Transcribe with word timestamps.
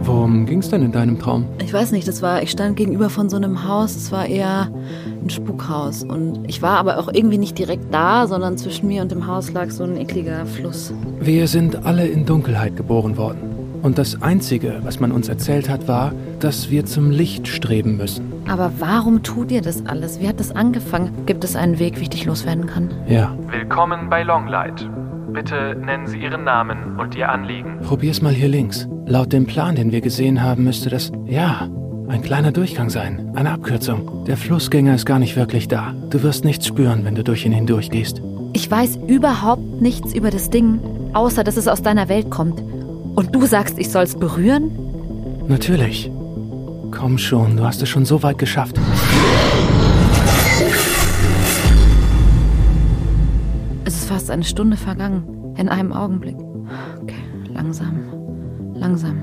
Worum 0.00 0.46
ging's 0.46 0.70
denn 0.70 0.82
in 0.82 0.92
deinem 0.92 1.18
Traum? 1.18 1.46
Ich 1.62 1.72
weiß 1.72 1.92
nicht, 1.92 2.08
das 2.08 2.22
war, 2.22 2.42
ich 2.42 2.50
stand 2.50 2.76
gegenüber 2.76 3.10
von 3.10 3.28
so 3.28 3.36
einem 3.36 3.68
Haus, 3.68 3.94
es 3.94 4.10
war 4.10 4.26
eher 4.26 4.68
ein 5.22 5.30
Spukhaus. 5.30 6.02
Und 6.02 6.48
ich 6.48 6.62
war 6.62 6.78
aber 6.78 6.98
auch 6.98 7.08
irgendwie 7.12 7.38
nicht 7.38 7.58
direkt 7.58 7.92
da, 7.92 8.26
sondern 8.26 8.56
zwischen 8.56 8.88
mir 8.88 9.02
und 9.02 9.10
dem 9.10 9.26
Haus 9.26 9.52
lag 9.52 9.70
so 9.70 9.84
ein 9.84 9.96
ekliger 9.96 10.46
Fluss. 10.46 10.92
Wir 11.20 11.46
sind 11.46 11.84
alle 11.84 12.06
in 12.06 12.24
Dunkelheit 12.24 12.76
geboren 12.76 13.16
worden. 13.16 13.38
Und 13.82 13.98
das 13.98 14.20
Einzige, 14.22 14.80
was 14.82 14.98
man 14.98 15.12
uns 15.12 15.28
erzählt 15.28 15.68
hat, 15.68 15.86
war, 15.86 16.12
dass 16.40 16.70
wir 16.70 16.84
zum 16.84 17.10
Licht 17.10 17.46
streben 17.46 17.96
müssen. 17.96 18.32
Aber 18.48 18.72
warum 18.78 19.22
tut 19.22 19.52
ihr 19.52 19.62
das 19.62 19.86
alles? 19.86 20.20
Wie 20.20 20.28
hat 20.28 20.40
das 20.40 20.50
angefangen? 20.50 21.26
Gibt 21.26 21.44
es 21.44 21.54
einen 21.54 21.78
Weg, 21.78 21.98
wie 21.98 22.02
ich 22.02 22.10
dich 22.10 22.24
loswerden 22.24 22.66
kann? 22.66 22.90
Ja. 23.06 23.36
Willkommen 23.50 24.10
bei 24.10 24.24
Longlight. 24.24 24.88
Bitte 25.32 25.74
nennen 25.74 26.06
Sie 26.06 26.18
Ihren 26.18 26.44
Namen 26.44 26.98
und 26.98 27.14
Ihr 27.14 27.28
Anliegen. 27.28 27.80
Probier's 27.82 28.22
mal 28.22 28.32
hier 28.32 28.48
links. 28.48 28.88
Laut 29.06 29.32
dem 29.32 29.46
Plan, 29.46 29.74
den 29.76 29.92
wir 29.92 30.00
gesehen 30.00 30.42
haben, 30.42 30.64
müsste 30.64 30.88
das. 30.88 31.12
Ja, 31.26 31.68
ein 32.08 32.22
kleiner 32.22 32.50
Durchgang 32.50 32.88
sein. 32.88 33.32
Eine 33.34 33.50
Abkürzung. 33.50 34.24
Der 34.26 34.38
Flussgänger 34.38 34.94
ist 34.94 35.04
gar 35.04 35.18
nicht 35.18 35.36
wirklich 35.36 35.68
da. 35.68 35.94
Du 36.08 36.22
wirst 36.22 36.44
nichts 36.44 36.66
spüren, 36.66 37.04
wenn 37.04 37.14
du 37.14 37.22
durch 37.22 37.44
ihn 37.44 37.52
hindurchgehst. 37.52 38.22
Ich 38.54 38.70
weiß 38.70 38.98
überhaupt 39.06 39.82
nichts 39.82 40.14
über 40.14 40.30
das 40.30 40.48
Ding, 40.48 40.80
außer 41.12 41.44
dass 41.44 41.58
es 41.58 41.68
aus 41.68 41.82
deiner 41.82 42.08
Welt 42.08 42.30
kommt. 42.30 42.60
Und 43.14 43.34
du 43.34 43.44
sagst, 43.44 43.78
ich 43.78 43.90
soll's 43.90 44.14
berühren? 44.18 44.70
Natürlich. 45.46 46.10
Komm 46.90 47.18
schon, 47.18 47.58
du 47.58 47.64
hast 47.64 47.82
es 47.82 47.88
schon 47.90 48.06
so 48.06 48.22
weit 48.22 48.38
geschafft. 48.38 48.80
Fast 54.08 54.30
eine 54.30 54.44
Stunde 54.44 54.76
vergangen. 54.76 55.54
In 55.56 55.68
einem 55.68 55.92
Augenblick. 55.92 56.36
Okay, 57.02 57.22
langsam. 57.52 58.72
Langsam. 58.74 59.22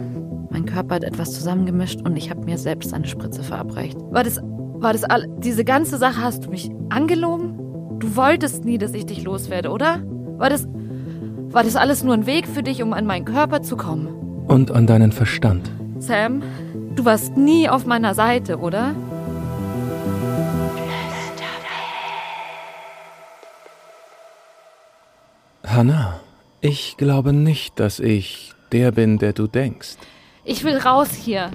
Mein 0.51 0.65
Körper 0.65 0.95
hat 0.95 1.03
etwas 1.03 1.33
zusammengemischt 1.33 2.01
und 2.01 2.15
ich 2.15 2.29
habe 2.29 2.45
mir 2.45 2.57
selbst 2.57 2.93
eine 2.93 3.07
Spritze 3.07 3.43
verabreicht. 3.43 3.97
War 4.11 4.23
das. 4.23 4.39
War 4.77 4.93
das 4.93 5.03
all. 5.03 5.27
Diese 5.39 5.63
ganze 5.65 5.97
Sache 5.97 6.21
hast 6.21 6.45
du 6.45 6.49
mich 6.49 6.69
angelogen? 6.89 7.57
Du 7.99 8.15
wolltest 8.15 8.65
nie, 8.65 8.77
dass 8.77 8.93
ich 8.93 9.05
dich 9.05 9.23
loswerde, 9.23 9.71
oder? 9.71 10.03
War 10.37 10.49
das. 10.49 10.67
War 11.49 11.63
das 11.63 11.75
alles 11.75 12.03
nur 12.03 12.13
ein 12.13 12.25
Weg 12.25 12.47
für 12.47 12.61
dich, 12.61 12.83
um 12.83 12.93
an 12.93 13.05
meinen 13.05 13.25
Körper 13.25 13.61
zu 13.61 13.77
kommen? 13.77 14.07
Und 14.47 14.71
an 14.71 14.85
deinen 14.85 15.11
Verstand. 15.11 15.71
Sam, 15.97 16.43
du 16.95 17.05
warst 17.05 17.37
nie 17.37 17.69
auf 17.69 17.85
meiner 17.85 18.13
Seite, 18.13 18.59
oder? 18.59 18.93
Hannah, 25.75 26.21
ich 26.61 26.95
glaube 26.95 27.33
nicht, 27.33 27.81
dass 27.81 27.99
ich 27.99 28.53
der 28.71 28.93
bin, 28.93 29.17
der 29.17 29.33
du 29.33 29.45
denkst. 29.45 29.97
Ich 30.45 30.63
will 30.63 30.77
raus 30.77 31.09
hier. 31.11 31.51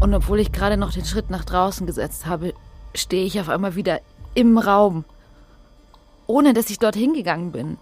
Und 0.00 0.14
obwohl 0.14 0.40
ich 0.40 0.52
gerade 0.52 0.78
noch 0.78 0.90
den 0.90 1.04
Schritt 1.04 1.28
nach 1.28 1.44
draußen 1.44 1.86
gesetzt 1.86 2.24
habe, 2.24 2.54
stehe 2.94 3.26
ich 3.26 3.38
auf 3.38 3.50
einmal 3.50 3.74
wieder 3.74 4.00
im 4.34 4.56
Raum. 4.56 5.04
Ohne 6.26 6.54
dass 6.54 6.70
ich 6.70 6.78
dorthin 6.78 7.12
gegangen 7.12 7.52
bin. 7.52 7.76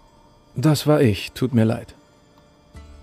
Das 0.55 0.87
war 0.87 0.99
ich, 0.99 1.31
tut 1.31 1.53
mir 1.53 1.63
leid. 1.63 1.95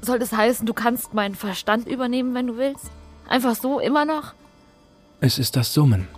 Soll 0.03 0.19
das 0.19 0.35
heißen, 0.35 0.67
du 0.67 0.75
kannst 0.75 1.15
meinen 1.15 1.37
Verstand 1.37 1.89
übernehmen, 1.89 2.35
wenn 2.35 2.49
du 2.49 2.59
willst? 2.59 2.91
Einfach 3.27 3.55
so, 3.55 3.81
immer 3.81 4.05
noch? 4.05 4.35
Es 5.23 5.39
ist 5.39 5.57
das 5.57 5.75
Summen. 5.75 6.09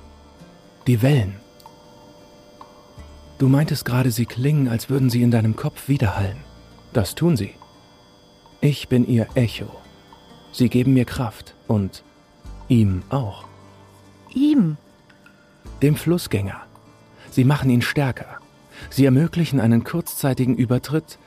Die 0.86 1.02
Wellen. 1.02 1.34
Du 3.38 3.48
meintest 3.48 3.84
gerade, 3.84 4.12
sie 4.12 4.26
klingen, 4.26 4.68
als 4.68 4.90
würden 4.90 5.10
sie 5.10 5.22
in 5.22 5.32
deinem 5.32 5.56
Kopf 5.56 5.88
widerhallen. 5.88 6.36
Das 6.92 7.16
tun 7.16 7.36
sie. 7.36 7.54
Ich 8.60 8.88
bin 8.88 9.04
ihr 9.04 9.26
Echo. 9.34 9.66
Sie 10.52 10.68
geben 10.68 10.94
mir 10.94 11.04
Kraft 11.04 11.56
und 11.66 12.04
ihm 12.68 13.02
auch. 13.08 13.44
Ihm? 14.34 14.76
Dem 15.82 15.96
Flussgänger. 15.96 16.62
Sie 17.28 17.42
machen 17.42 17.70
ihn 17.70 17.82
stärker. 17.82 18.38
Sie 18.88 19.04
ermöglichen 19.04 19.58
einen 19.58 19.82
kurzzeitigen 19.82 20.54
Übertritt 20.54 21.18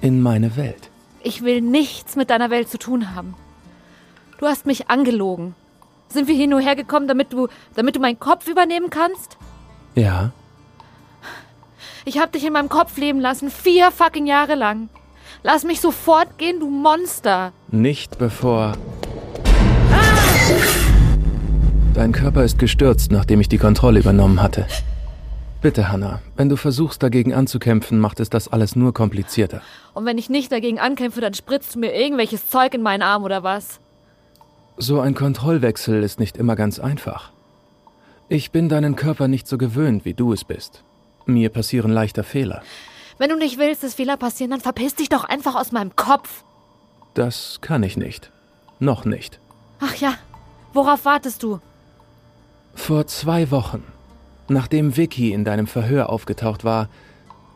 in 0.00 0.20
meine 0.20 0.56
Welt. 0.56 0.90
Ich 1.22 1.42
will 1.42 1.60
nichts 1.60 2.16
mit 2.16 2.30
deiner 2.30 2.50
Welt 2.50 2.68
zu 2.68 2.78
tun 2.78 3.14
haben. 3.14 3.36
Du 4.38 4.46
hast 4.46 4.66
mich 4.66 4.90
angelogen. 4.90 5.54
Sind 6.08 6.26
wir 6.28 6.34
hier 6.34 6.46
nur 6.46 6.60
hergekommen, 6.60 7.06
damit 7.08 7.32
du, 7.32 7.48
damit 7.74 7.96
du 7.96 8.00
meinen 8.00 8.18
Kopf 8.18 8.48
übernehmen 8.48 8.90
kannst? 8.90 9.36
Ja, 9.94 10.30
Ich 12.04 12.18
hab 12.18 12.32
dich 12.32 12.44
in 12.46 12.52
meinem 12.54 12.68
Kopf 12.70 12.96
leben 12.96 13.20
lassen, 13.20 13.50
vier 13.50 13.90
fucking 13.90 14.26
Jahre 14.26 14.54
lang. 14.54 14.88
Lass 15.42 15.64
mich 15.64 15.80
sofort 15.80 16.38
gehen, 16.38 16.58
du 16.60 16.68
Monster. 16.70 17.52
nicht 17.70 18.18
bevor. 18.18 18.72
Dein 21.94 22.12
Körper 22.12 22.44
ist 22.44 22.58
gestürzt, 22.58 23.10
nachdem 23.10 23.40
ich 23.40 23.48
die 23.48 23.58
Kontrolle 23.58 24.00
übernommen 24.00 24.40
hatte. 24.40 24.66
Bitte, 25.60 25.90
Hannah, 25.90 26.20
wenn 26.36 26.48
du 26.48 26.56
versuchst, 26.56 27.02
dagegen 27.02 27.34
anzukämpfen, 27.34 27.98
macht 27.98 28.20
es 28.20 28.30
das 28.30 28.46
alles 28.46 28.76
nur 28.76 28.94
komplizierter. 28.94 29.60
Und 29.94 30.04
wenn 30.06 30.16
ich 30.16 30.30
nicht 30.30 30.52
dagegen 30.52 30.78
ankämpfe, 30.78 31.20
dann 31.20 31.34
spritzt 31.34 31.74
du 31.74 31.80
mir 31.80 31.92
irgendwelches 31.92 32.48
Zeug 32.48 32.74
in 32.74 32.82
meinen 32.82 33.02
Arm 33.02 33.24
oder 33.24 33.42
was? 33.42 33.80
So 34.80 35.00
ein 35.00 35.16
Kontrollwechsel 35.16 36.04
ist 36.04 36.20
nicht 36.20 36.36
immer 36.36 36.54
ganz 36.54 36.78
einfach. 36.78 37.32
Ich 38.28 38.52
bin 38.52 38.68
deinen 38.68 38.94
Körper 38.94 39.26
nicht 39.26 39.48
so 39.48 39.58
gewöhnt, 39.58 40.04
wie 40.04 40.14
du 40.14 40.32
es 40.32 40.44
bist. 40.44 40.84
Mir 41.26 41.48
passieren 41.48 41.90
leichter 41.90 42.22
Fehler. 42.22 42.62
Wenn 43.18 43.30
du 43.30 43.36
nicht 43.36 43.58
willst, 43.58 43.82
dass 43.82 43.94
Fehler 43.94 44.16
passieren, 44.16 44.52
dann 44.52 44.60
verpiss 44.60 44.94
dich 44.94 45.08
doch 45.08 45.24
einfach 45.24 45.56
aus 45.56 45.72
meinem 45.72 45.96
Kopf. 45.96 46.44
Das 47.14 47.58
kann 47.60 47.82
ich 47.82 47.96
nicht. 47.96 48.30
Noch 48.78 49.04
nicht. 49.04 49.40
Ach 49.80 49.96
ja, 49.96 50.14
worauf 50.72 51.04
wartest 51.04 51.42
du? 51.42 51.58
Vor 52.72 53.08
zwei 53.08 53.50
Wochen, 53.50 53.82
nachdem 54.46 54.96
Vicky 54.96 55.32
in 55.32 55.44
deinem 55.44 55.66
Verhör 55.66 56.08
aufgetaucht 56.08 56.62
war, 56.62 56.88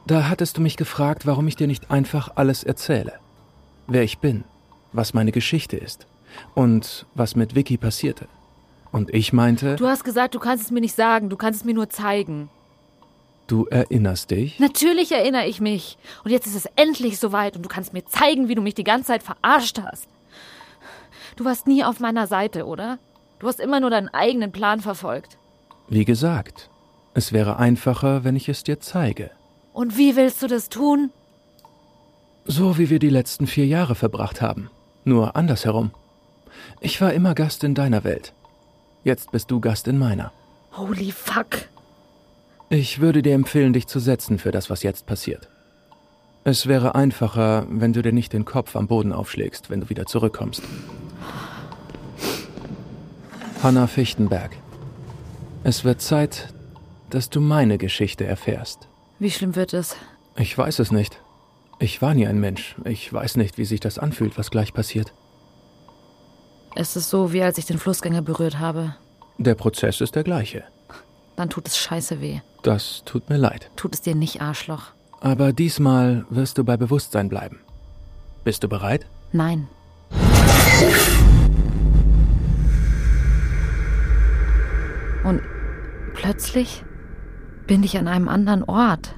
da 0.09 0.29
hattest 0.29 0.57
du 0.57 0.61
mich 0.61 0.77
gefragt, 0.77 1.25
warum 1.25 1.47
ich 1.47 1.55
dir 1.55 1.69
nicht 1.69 1.89
einfach 1.89 2.33
alles 2.35 2.65
erzähle. 2.65 3.13
Wer 3.87 4.03
ich 4.03 4.19
bin, 4.19 4.43
was 4.93 5.15
meine 5.15 5.31
Geschichte 5.31 5.77
ist 5.77 6.09
und 6.55 7.07
was 7.15 7.37
mit 7.37 7.55
Vicky 7.55 7.77
passierte. 7.77 8.27
Und 8.91 9.13
ich 9.15 9.33
meinte, 9.33 9.77
Du 9.77 9.87
hast 9.87 10.05
gesagt, 10.05 10.35
du 10.35 10.39
kannst 10.39 10.65
es 10.65 10.71
mir 10.71 10.81
nicht 10.81 10.95
sagen, 10.95 11.31
du 11.31 11.37
kannst 11.37 11.61
es 11.61 11.65
mir 11.65 11.75
nur 11.75 11.89
zeigen. 11.89 12.51
du 13.47 13.67
erinnerst 13.67 14.31
dich? 14.31 14.59
Natürlich 14.59 15.13
erinnere 15.13 15.47
ich 15.47 15.61
mich. 15.61 15.99
Und 16.25 16.31
jetzt 16.31 16.47
ist 16.47 16.55
es 16.57 16.67
endlich 16.77 17.19
soweit 17.19 17.57
und 17.57 17.63
du 17.65 17.69
kannst 17.69 17.93
mir 17.93 18.05
zeigen, 18.05 18.49
wie 18.49 18.55
du 18.55 18.63
mich 18.63 18.75
die 18.75 18.85
ganze 18.85 19.09
Zeit 19.09 19.23
verarscht 19.23 19.81
hast. 19.83 20.07
Du 21.37 21.45
warst 21.45 21.67
nie 21.67 21.85
auf 21.85 22.01
meiner 22.01 22.27
Seite, 22.27 22.67
oder? 22.67 22.99
Du 23.39 23.49
hast 23.49 23.61
immer 23.61 23.81
nur 23.81 23.91
deinen 23.91 24.09
eigenen 24.09 24.53
Plan 24.53 24.81
verfolgt. 24.81 25.39
Wie 25.89 26.05
gesagt, 26.05 26.71
es 27.15 27.33
wäre 27.33 27.57
einfacher, 27.59 28.25
wenn 28.25 28.37
ich 28.37 28.49
es 28.49 28.63
dir 28.63 28.79
zeige. 28.81 29.31
Und 29.73 29.97
wie 29.97 30.17
willst 30.17 30.43
du 30.43 30.47
das 30.47 30.69
tun? 30.69 31.11
So 32.45 32.77
wie 32.79 32.91
wir 32.91 32.99
die 32.99 33.09
letzten 33.09 33.47
vier 33.47 33.67
Jahre 33.67 33.95
verbracht 33.95 34.41
haben. 34.43 34.71
Nur 35.05 35.35
andersherum. 35.37 35.91
Ich 36.81 37.01
war 37.01 37.13
immer 37.13 37.35
Gast 37.35 37.65
in 37.65 37.75
deiner 37.75 38.05
Welt. 38.05 38.33
Jetzt 39.05 39.33
bist 39.33 39.51
du 39.51 39.61
Gast 39.61 39.89
in 39.89 39.99
meiner. 39.99 40.33
Holy 40.73 41.13
fuck. 41.13 41.69
Ich 42.71 43.01
würde 43.01 43.23
dir 43.23 43.35
empfehlen, 43.35 43.73
dich 43.73 43.87
zu 43.87 43.99
setzen 44.01 44.39
für 44.39 44.51
das, 44.51 44.71
was 44.71 44.83
jetzt 44.83 45.07
passiert. 45.07 45.49
Es 46.45 46.67
wäre 46.67 46.95
einfacher, 46.95 47.67
wenn 47.69 47.93
du 47.93 48.03
dir 48.03 48.13
nicht 48.13 48.33
den 48.33 48.45
Kopf 48.45 48.75
am 48.75 48.89
Boden 48.89 49.13
aufschlägst, 49.13 49.71
wenn 49.71 49.81
du 49.81 49.91
wieder 49.91 50.07
zurückkommst. 50.07 50.63
Hanna 53.63 53.87
Fichtenberg. 53.87 54.51
Es 55.63 55.85
wird 55.85 56.01
Zeit, 56.01 56.53
dass 57.11 57.31
du 57.31 57.41
meine 57.41 57.79
Geschichte 57.79 58.25
erfährst. 58.25 58.89
Wie 59.21 59.31
schlimm 59.31 59.55
wird 59.55 59.73
es? 59.73 59.95
Ich 60.37 60.57
weiß 60.57 60.81
es 60.81 60.91
nicht. 60.91 61.21
Ich 61.79 62.03
war 62.03 62.15
nie 62.15 62.27
ein 62.27 62.41
Mensch. 62.41 62.75
Ich 62.85 63.13
weiß 63.13 63.37
nicht, 63.37 63.59
wie 63.59 63.65
sich 63.65 63.81
das 63.81 63.99
anfühlt, 63.99 64.37
was 64.39 64.51
gleich 64.51 64.73
passiert. 64.73 65.13
Es 66.75 66.97
ist 66.97 67.11
so, 67.11 67.33
wie 67.33 67.43
als 67.43 67.59
ich 67.59 67.67
den 67.67 67.79
Flussgänger 67.79 68.23
berührt 68.23 68.59
habe. 68.59 68.95
Der 69.39 69.55
Prozess 69.55 70.01
ist 70.01 70.15
der 70.15 70.25
gleiche. 70.25 70.65
Dann 71.37 71.51
tut 71.51 71.69
es 71.69 71.77
scheiße 71.77 72.21
weh. 72.21 72.41
Das 72.63 73.03
tut 73.05 73.29
mir 73.29 73.37
leid. 73.37 73.71
Tut 73.77 73.95
es 73.95 74.01
dir 74.01 74.15
nicht, 74.15 74.41
Arschloch? 74.41 74.93
Aber 75.21 75.53
diesmal 75.53 76.25
wirst 76.31 76.59
du 76.59 76.65
bei 76.65 76.77
Bewusstsein 76.77 77.29
bleiben. 77.29 77.61
Bist 78.45 78.65
du 78.65 78.69
bereit? 78.69 79.07
Nein. 79.33 79.69
Und 85.25 85.41
plötzlich 86.15 86.85
bin 87.67 87.83
ich 87.83 87.99
an 87.99 88.09
einem 88.09 88.29
anderen 88.29 88.65
Ort. 88.65 89.15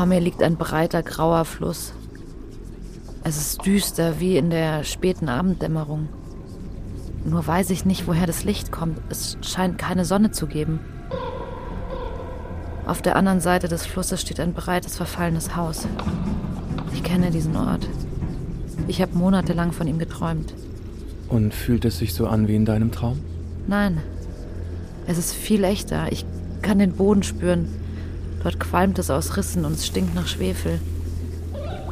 Vor 0.00 0.06
mir 0.06 0.18
liegt 0.18 0.42
ein 0.42 0.56
breiter 0.56 1.02
grauer 1.02 1.44
Fluss. 1.44 1.92
Es 3.22 3.36
ist 3.36 3.66
düster 3.66 4.18
wie 4.18 4.38
in 4.38 4.48
der 4.48 4.82
späten 4.82 5.28
Abenddämmerung. 5.28 6.08
Nur 7.26 7.46
weiß 7.46 7.68
ich 7.68 7.84
nicht, 7.84 8.06
woher 8.06 8.26
das 8.26 8.44
Licht 8.44 8.72
kommt. 8.72 8.98
Es 9.10 9.36
scheint 9.42 9.76
keine 9.76 10.06
Sonne 10.06 10.30
zu 10.30 10.46
geben. 10.46 10.80
Auf 12.86 13.02
der 13.02 13.14
anderen 13.14 13.40
Seite 13.40 13.68
des 13.68 13.84
Flusses 13.84 14.22
steht 14.22 14.40
ein 14.40 14.54
breites, 14.54 14.96
verfallenes 14.96 15.54
Haus. 15.54 15.86
Ich 16.94 17.02
kenne 17.02 17.30
diesen 17.30 17.54
Ort. 17.54 17.86
Ich 18.88 19.02
habe 19.02 19.18
monatelang 19.18 19.72
von 19.72 19.86
ihm 19.86 19.98
geträumt. 19.98 20.54
Und 21.28 21.52
fühlt 21.52 21.84
es 21.84 21.98
sich 21.98 22.14
so 22.14 22.26
an 22.26 22.48
wie 22.48 22.56
in 22.56 22.64
deinem 22.64 22.90
Traum? 22.90 23.20
Nein, 23.66 23.98
es 25.06 25.18
ist 25.18 25.34
viel 25.34 25.62
echter. 25.62 26.10
Ich 26.10 26.24
kann 26.62 26.78
den 26.78 26.92
Boden 26.92 27.22
spüren. 27.22 27.68
Dort 28.42 28.58
qualmt 28.58 28.98
es 28.98 29.10
aus 29.10 29.36
Rissen 29.36 29.64
und 29.64 29.72
es 29.72 29.86
stinkt 29.86 30.14
nach 30.14 30.26
Schwefel. 30.26 30.80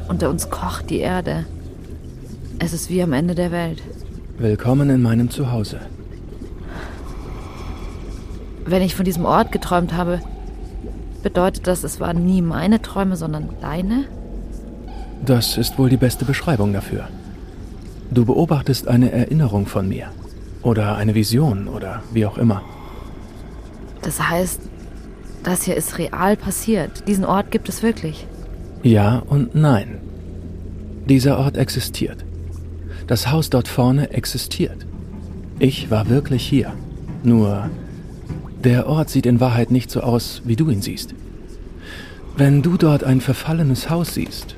Unter 0.09 0.31
uns 0.31 0.49
kocht 0.49 0.89
die 0.89 1.01
Erde. 1.01 1.45
Es 2.59 2.73
ist 2.73 2.89
wie 2.89 3.03
am 3.03 3.13
Ende 3.13 3.35
der 3.35 3.53
Welt. 3.53 3.83
Willkommen 4.39 4.89
in 4.89 5.03
meinem 5.03 5.31
Zuhause. 5.31 5.81
Wenn 8.65 8.83
ich 8.83 8.95
von 8.95 9.05
diesem 9.05 9.27
Ort 9.27 9.53
geträumt 9.53 9.93
habe, 9.93 10.21
bedeutet 11.23 11.67
das, 11.67 11.85
es 11.85 12.01
waren 12.01 12.25
nie 12.25 12.41
meine 12.41 12.81
Träume, 12.81 13.17
sondern 13.17 13.51
deine? 13.61 14.05
Das 15.25 15.59
ist 15.59 15.79
wohl 15.79 15.91
die 15.91 15.97
beste 15.97 16.25
Beschreibung 16.25 16.73
dafür. 16.73 17.09
Du 18.11 18.25
beobachtest 18.25 18.89
eine 18.89 19.13
Erinnerung 19.13 19.67
von 19.67 19.87
mir. 19.87 20.07
Oder 20.63 20.97
eine 20.97 21.15
Vision 21.15 21.69
oder 21.69 22.03
wie 22.13 22.25
auch 22.25 22.39
immer. 22.39 22.63
Das 24.03 24.29
heißt, 24.29 24.63
das 25.43 25.65
hier 25.65 25.77
ist 25.77 25.99
real 25.99 26.37
passiert. 26.37 27.07
Diesen 27.09 27.25
Ort 27.25 27.51
gibt 27.51 27.69
es 27.69 27.83
wirklich. 27.83 28.27
Ja 28.83 29.23
und 29.29 29.55
nein. 29.55 29.99
Dieser 31.09 31.39
Ort 31.39 31.57
existiert. 31.57 32.25
Das 33.07 33.31
Haus 33.31 33.51
dort 33.51 33.69
vorne 33.69 34.11
existiert. 34.11 34.87
Ich 35.59 35.91
war 35.91 36.09
wirklich 36.09 36.47
hier. 36.47 36.73
Nur, 37.23 37.71
der 38.63 38.87
Ort 38.87 39.11
sieht 39.11 39.27
in 39.27 39.41
Wahrheit 39.41 39.71
nicht 39.71 39.91
so 39.91 40.01
aus, 40.01 40.43
wie 40.45 40.57
du 40.57 40.69
ihn 40.71 40.83
siehst. 40.83 41.15
Wenn 42.37 42.63
du 42.63 42.77
dort 42.77 43.03
ein 43.03 43.21
verfallenes 43.21 43.91
Haus 43.91 44.15
siehst, 44.15 44.55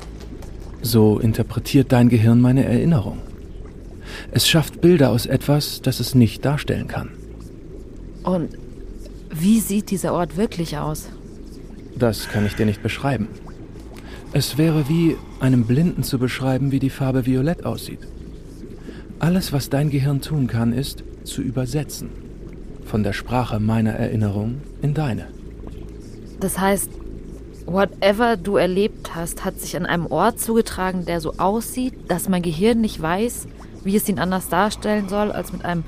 so 0.82 1.18
interpretiert 1.18 1.92
dein 1.92 2.08
Gehirn 2.08 2.40
meine 2.40 2.64
Erinnerung. 2.64 3.18
Es 4.32 4.48
schafft 4.48 4.80
Bilder 4.80 5.10
aus 5.10 5.26
etwas, 5.26 5.80
das 5.82 6.00
es 6.00 6.14
nicht 6.14 6.44
darstellen 6.44 6.88
kann. 6.88 7.10
Und 8.22 8.50
wie 9.30 9.60
sieht 9.60 9.90
dieser 9.90 10.12
Ort 10.12 10.36
wirklich 10.36 10.76
aus? 10.78 11.08
Das 11.96 12.28
kann 12.28 12.46
ich 12.46 12.54
dir 12.54 12.66
nicht 12.66 12.82
beschreiben. 12.82 13.28
Es 14.32 14.58
wäre 14.58 14.88
wie 14.88 15.16
einem 15.40 15.64
Blinden 15.64 16.02
zu 16.02 16.18
beschreiben, 16.18 16.72
wie 16.72 16.78
die 16.78 16.90
Farbe 16.90 17.26
Violett 17.26 17.64
aussieht. 17.64 18.00
Alles, 19.18 19.52
was 19.52 19.70
dein 19.70 19.90
Gehirn 19.90 20.20
tun 20.20 20.46
kann, 20.46 20.72
ist 20.72 21.04
zu 21.24 21.42
übersetzen. 21.42 22.10
Von 22.84 23.02
der 23.02 23.12
Sprache 23.12 23.60
meiner 23.60 23.92
Erinnerung 23.92 24.62
in 24.82 24.94
deine. 24.94 25.26
Das 26.40 26.58
heißt, 26.58 26.90
whatever 27.66 28.36
du 28.36 28.56
erlebt 28.56 29.14
hast, 29.14 29.44
hat 29.44 29.60
sich 29.60 29.76
an 29.76 29.86
einem 29.86 30.06
Ort 30.06 30.40
zugetragen, 30.40 31.04
der 31.04 31.20
so 31.20 31.34
aussieht, 31.36 31.94
dass 32.08 32.28
mein 32.28 32.42
Gehirn 32.42 32.80
nicht 32.80 33.00
weiß, 33.00 33.46
wie 33.84 33.96
es 33.96 34.08
ihn 34.08 34.18
anders 34.18 34.48
darstellen 34.48 35.08
soll, 35.08 35.32
als 35.32 35.52
mit 35.52 35.64
einem 35.64 35.84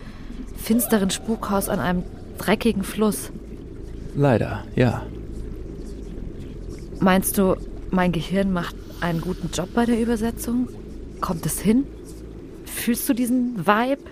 finsteren 0.56 1.10
Spukhaus 1.10 1.68
an 1.68 1.80
einem 1.80 2.02
dreckigen 2.42 2.82
Fluss. 2.82 3.30
Leider, 4.14 4.64
ja. 4.74 5.02
Meinst 7.00 7.38
du, 7.38 7.56
mein 7.90 8.12
Gehirn 8.12 8.52
macht 8.52 8.76
einen 9.00 9.20
guten 9.20 9.50
Job 9.52 9.68
bei 9.74 9.86
der 9.86 10.00
Übersetzung? 10.00 10.68
Kommt 11.20 11.46
es 11.46 11.60
hin? 11.60 11.84
Fühlst 12.64 13.08
du 13.08 13.14
diesen 13.14 13.66
Vibe? 13.66 14.02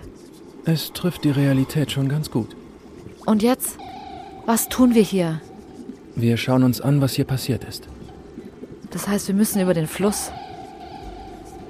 Es 0.65 0.91
trifft 0.93 1.23
die 1.23 1.31
Realität 1.31 1.91
schon 1.91 2.07
ganz 2.07 2.31
gut. 2.31 2.55
Und 3.25 3.43
jetzt? 3.43 3.77
Was 4.45 4.69
tun 4.69 4.95
wir 4.95 5.03
hier? 5.03 5.41
Wir 6.15 6.37
schauen 6.37 6.63
uns 6.63 6.81
an, 6.81 7.01
was 7.01 7.13
hier 7.13 7.25
passiert 7.25 7.63
ist. 7.63 7.87
Das 8.91 9.07
heißt, 9.07 9.27
wir 9.27 9.35
müssen 9.35 9.61
über 9.61 9.73
den 9.73 9.87
Fluss. 9.87 10.31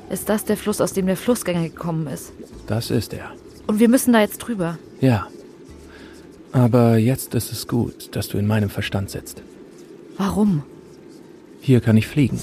Ist 0.10 0.30
das 0.30 0.44
der 0.44 0.58
Fluss, 0.58 0.82
aus 0.82 0.94
dem 0.94 1.06
der 1.06 1.18
Flussgänger 1.18 1.64
gekommen 1.64 2.08
ist? 2.08 2.34
Das 2.68 2.92
ist 2.92 3.14
er. 3.14 3.32
Und 3.68 3.80
wir 3.80 3.90
müssen 3.90 4.14
da 4.14 4.22
jetzt 4.22 4.40
drüber. 4.40 4.78
Ja. 5.00 5.28
Aber 6.52 6.98
jetzt 6.98 7.34
ist 7.34 7.52
es 7.52 7.68
gut, 7.68 8.16
dass 8.16 8.28
du 8.28 8.38
in 8.38 8.48
meinem 8.48 8.70
Verstand 8.70 9.10
sitzt. 9.10 9.42
Warum? 10.18 10.64
Hier 11.62 11.80
kann 11.80 11.96
ich 11.98 12.08
fliegen. 12.08 12.40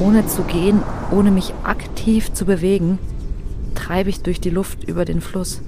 Ohne 0.00 0.26
zu 0.26 0.42
gehen, 0.42 0.82
ohne 1.10 1.30
mich 1.30 1.54
aktiv 1.64 2.32
zu 2.32 2.44
bewegen, 2.44 2.98
treibe 3.74 4.10
ich 4.10 4.20
durch 4.20 4.40
die 4.40 4.50
Luft 4.50 4.84
über 4.84 5.04
den 5.04 5.20
Fluss. 5.20 5.60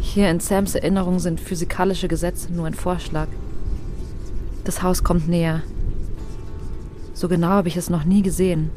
Hier 0.00 0.30
in 0.30 0.40
Sams 0.40 0.74
Erinnerung 0.74 1.18
sind 1.18 1.40
physikalische 1.40 2.08
Gesetze 2.08 2.52
nur 2.52 2.66
ein 2.66 2.74
Vorschlag. 2.74 3.28
Das 4.64 4.82
Haus 4.82 5.02
kommt 5.02 5.28
näher. 5.28 5.62
So 7.14 7.28
genau 7.28 7.48
habe 7.48 7.68
ich 7.68 7.76
es 7.76 7.90
noch 7.90 8.04
nie 8.04 8.22
gesehen. 8.22 8.70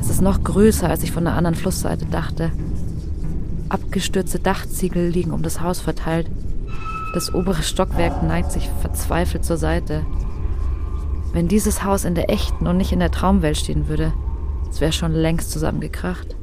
Es 0.00 0.10
ist 0.10 0.20
noch 0.20 0.44
größer, 0.44 0.88
als 0.88 1.02
ich 1.02 1.12
von 1.12 1.24
der 1.24 1.34
anderen 1.34 1.54
Flussseite 1.54 2.04
dachte. 2.06 2.52
Abgestürzte 3.68 4.38
Dachziegel 4.38 5.08
liegen 5.08 5.32
um 5.32 5.42
das 5.42 5.60
Haus 5.60 5.80
verteilt. 5.80 6.30
Das 7.14 7.32
obere 7.32 7.62
Stockwerk 7.62 8.22
neigt 8.22 8.52
sich 8.52 8.68
verzweifelt 8.80 9.44
zur 9.44 9.56
Seite. 9.56 10.04
Wenn 11.32 11.48
dieses 11.48 11.82
Haus 11.84 12.04
in 12.04 12.14
der 12.14 12.30
echten 12.30 12.66
und 12.66 12.76
nicht 12.76 12.92
in 12.92 13.00
der 13.00 13.10
Traumwelt 13.10 13.56
stehen 13.56 13.88
würde, 13.88 14.12
es 14.70 14.80
wäre 14.80 14.92
schon 14.92 15.12
längst 15.12 15.50
zusammengekracht. 15.50 16.36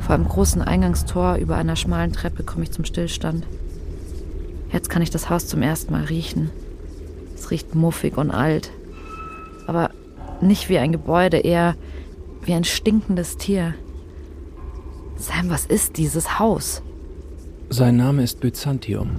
Vor 0.00 0.14
einem 0.14 0.28
großen 0.28 0.62
Eingangstor 0.62 1.36
über 1.36 1.56
einer 1.56 1.76
schmalen 1.76 2.12
Treppe 2.12 2.44
komme 2.44 2.64
ich 2.64 2.70
zum 2.70 2.84
Stillstand. 2.84 3.44
Jetzt 4.72 4.90
kann 4.90 5.02
ich 5.02 5.10
das 5.10 5.30
Haus 5.30 5.46
zum 5.46 5.62
ersten 5.62 5.92
Mal 5.92 6.04
riechen. 6.04 6.50
Es 7.34 7.50
riecht 7.50 7.74
muffig 7.74 8.16
und 8.16 8.30
alt. 8.30 8.70
Aber 9.66 9.90
nicht 10.40 10.68
wie 10.68 10.78
ein 10.78 10.92
Gebäude, 10.92 11.38
eher 11.38 11.74
wie 12.42 12.54
ein 12.54 12.64
stinkendes 12.64 13.36
Tier. 13.36 13.74
Sam, 15.26 15.50
was 15.50 15.66
ist 15.66 15.96
dieses 15.96 16.38
Haus? 16.38 16.82
Sein 17.68 17.96
Name 17.96 18.22
ist 18.22 18.38
Byzantium. 18.38 19.10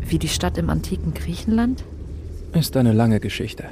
Wie 0.00 0.18
die 0.18 0.28
Stadt 0.28 0.56
im 0.56 0.70
antiken 0.70 1.12
Griechenland? 1.12 1.84
Ist 2.54 2.78
eine 2.78 2.94
lange 2.94 3.20
Geschichte. 3.20 3.64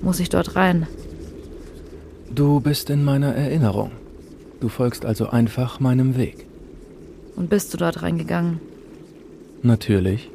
Muss 0.00 0.20
ich 0.20 0.28
dort 0.28 0.54
rein? 0.54 0.86
Du 2.32 2.60
bist 2.60 2.90
in 2.90 3.02
meiner 3.02 3.34
Erinnerung. 3.34 3.90
Du 4.60 4.68
folgst 4.68 5.04
also 5.04 5.30
einfach 5.30 5.80
meinem 5.80 6.16
Weg. 6.16 6.46
Und 7.34 7.50
bist 7.50 7.74
du 7.74 7.76
dort 7.76 8.00
reingegangen? 8.02 8.60
Natürlich. 9.64 10.30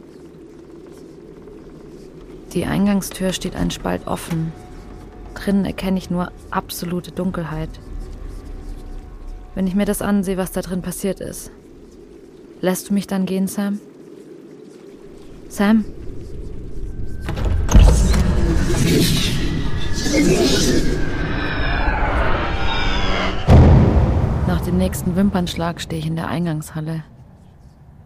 Die 2.54 2.66
Eingangstür 2.66 3.32
steht 3.32 3.56
einen 3.56 3.72
Spalt 3.72 4.08
offen. 4.08 4.52
Drinnen 5.36 5.64
erkenne 5.64 6.00
ich 6.00 6.10
nur 6.10 6.34
absolute 6.52 7.12
Dunkelheit. 7.12 7.70
Wenn 9.56 9.68
ich 9.68 9.76
mir 9.76 9.86
das 9.86 10.02
ansehe, 10.02 10.38
was 10.38 10.52
da 10.52 10.62
drin 10.62 10.82
passiert 10.82 11.20
ist, 11.20 11.52
lässt 12.62 12.90
du 12.90 12.94
mich 12.94 13.06
dann 13.06 13.26
gehen, 13.28 13.48
Sam? 13.48 13.80
Sam? 15.48 15.86
Nach 24.48 24.62
dem 24.62 24.78
nächsten 24.78 25.16
Wimpernschlag 25.16 25.80
stehe 25.82 26.00
ich 26.00 26.08
in 26.08 26.16
der 26.16 26.30
Eingangshalle. 26.30 27.04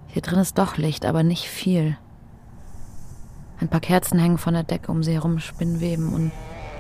Hier 0.08 0.22
drin 0.22 0.40
ist 0.40 0.58
doch 0.58 0.76
Licht, 0.78 1.06
aber 1.06 1.24
nicht 1.24 1.46
viel. 1.46 1.98
Ein 3.60 3.70
paar 3.70 3.80
Kerzen 3.80 4.20
hängen 4.20 4.38
von 4.38 4.54
der 4.54 4.64
Decke 4.64 4.92
um 4.92 5.02
sie 5.02 5.14
herum, 5.14 5.40
Spinnweben 5.40 6.14
und 6.14 6.32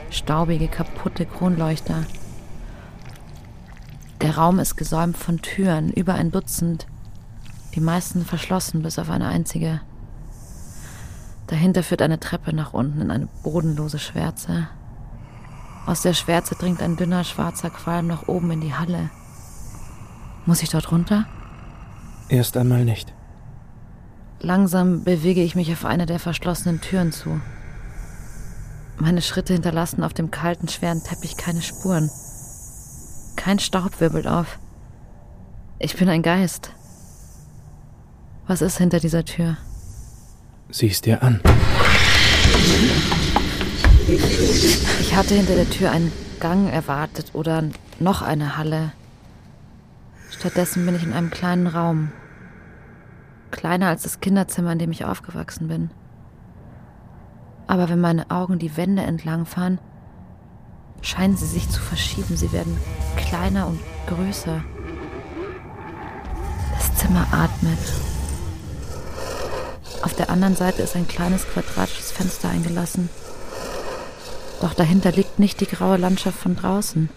staubige, 0.10 0.68
kaputte 0.68 1.26
Kronleuchter. 1.26 2.04
Der 4.22 4.36
Raum 4.36 4.60
ist 4.60 4.78
gesäumt 4.78 5.18
von 5.18 5.42
Türen, 5.42 5.92
über 5.92 6.16
ein 6.16 6.32
Dutzend, 6.32 6.88
die 7.76 7.80
meisten 7.80 8.26
verschlossen, 8.26 8.82
bis 8.82 8.98
auf 8.98 9.10
eine 9.10 9.28
einzige. 9.28 9.82
Dahinter 11.46 11.84
führt 11.84 12.02
eine 12.02 12.20
Treppe 12.20 12.54
nach 12.54 12.74
unten 12.74 13.00
in 13.02 13.12
eine 13.12 13.28
bodenlose 13.44 14.00
Schwärze. 14.00 14.68
Aus 15.86 16.02
der 16.02 16.14
Schwärze 16.14 16.56
dringt 16.56 16.82
ein 16.82 16.98
dünner 16.98 17.24
schwarzer 17.24 17.70
Qualm 17.70 18.08
nach 18.08 18.28
oben 18.28 18.52
in 18.52 18.62
die 18.62 18.74
Halle. 18.74 19.10
Muss 20.46 20.64
ich 20.64 20.70
dort 20.70 20.92
runter? 20.92 21.26
Erst 22.28 22.58
einmal 22.58 22.84
nicht. 22.84 23.14
Langsam 24.40 25.04
bewege 25.04 25.44
ich 25.44 25.56
mich 25.56 25.72
auf 25.72 25.86
eine 25.86 26.06
der 26.06 26.20
verschlossenen 26.20 26.82
Türen 26.82 27.12
zu. 27.12 27.40
Meine 28.98 29.22
Schritte 29.22 29.54
hinterlassen 29.54 30.04
auf 30.04 30.14
dem 30.14 30.32
kalten, 30.32 30.68
schweren 30.68 31.04
Teppich 31.04 31.38
keine 31.38 31.62
Spuren. 31.62 32.10
Kein 33.48 33.60
Staub 33.60 34.02
wirbelt 34.02 34.28
auf. 34.28 34.60
Ich 35.80 35.96
bin 35.96 36.10
ein 36.10 36.22
Geist. 36.22 36.74
Was 38.46 38.62
ist 38.62 38.78
hinter 38.78 39.00
dieser 39.00 39.24
Tür? 39.24 39.56
Sieh's 40.70 41.00
dir 41.00 41.24
an. 41.24 41.40
Ich 45.00 45.16
hatte 45.16 45.36
hinter 45.36 45.56
der 45.56 45.70
Tür 45.70 45.92
einen 45.92 46.12
Gang 46.42 46.70
erwartet 46.70 47.30
oder 47.32 47.64
noch 48.00 48.22
eine 48.22 48.58
Halle. 48.58 48.92
Stattdessen 50.30 50.86
bin 50.86 50.96
ich 50.98 51.04
in 51.04 51.14
einem 51.14 51.30
kleinen 51.30 51.68
Raum. 51.68 52.12
Kleiner 53.52 53.88
als 53.88 54.04
das 54.04 54.20
Kinderzimmer, 54.20 54.74
in 54.74 54.80
dem 54.80 54.92
ich 54.92 55.06
aufgewachsen 55.06 55.70
bin. 55.70 55.90
Aber 57.66 57.88
wenn 57.88 58.02
meine 58.02 58.30
Augen 58.30 58.60
die 58.60 58.76
Wände 58.76 59.04
entlangfahren, 59.04 59.80
scheinen 61.02 61.38
sie 61.38 61.46
sich 61.46 61.70
zu 61.70 61.82
verschieben. 61.82 62.38
Sie 62.38 62.52
werden 62.52 62.78
kleiner 63.16 63.68
und 63.68 63.80
größer. 64.08 64.64
Das 66.76 66.96
Zimmer 66.96 67.28
atmet. 67.32 67.80
Auf 70.02 70.14
der 70.14 70.30
anderen 70.30 70.56
Seite 70.56 70.82
ist 70.82 70.96
ein 70.96 71.08
kleines 71.08 71.48
quadratisches 71.48 72.12
Fenster 72.12 72.50
eingelassen. 72.50 73.10
Doch 74.62 74.74
dahinter 74.74 75.12
liegt 75.12 75.40
nicht 75.40 75.60
die 75.62 75.68
graue 75.68 75.98
Landschaft 75.98 76.38
von 76.40 76.56
draußen. 76.56 77.10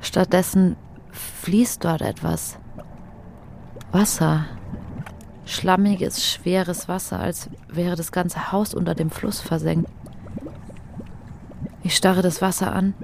Stattdessen 0.00 0.76
fließt 1.42 1.84
dort 1.84 2.02
etwas. 2.02 2.58
Wasser. 3.92 4.46
Schlammiges, 5.44 6.26
schweres 6.26 6.88
Wasser, 6.88 7.20
als 7.20 7.48
wäre 7.68 7.96
das 7.96 8.12
ganze 8.12 8.50
Haus 8.50 8.74
unter 8.74 8.94
dem 8.94 9.10
Fluss 9.10 9.40
versenkt. 9.40 9.90
Ich 11.86 11.94
starre 11.94 12.20
das 12.20 12.42
Wasser 12.42 12.74
an 12.74 12.94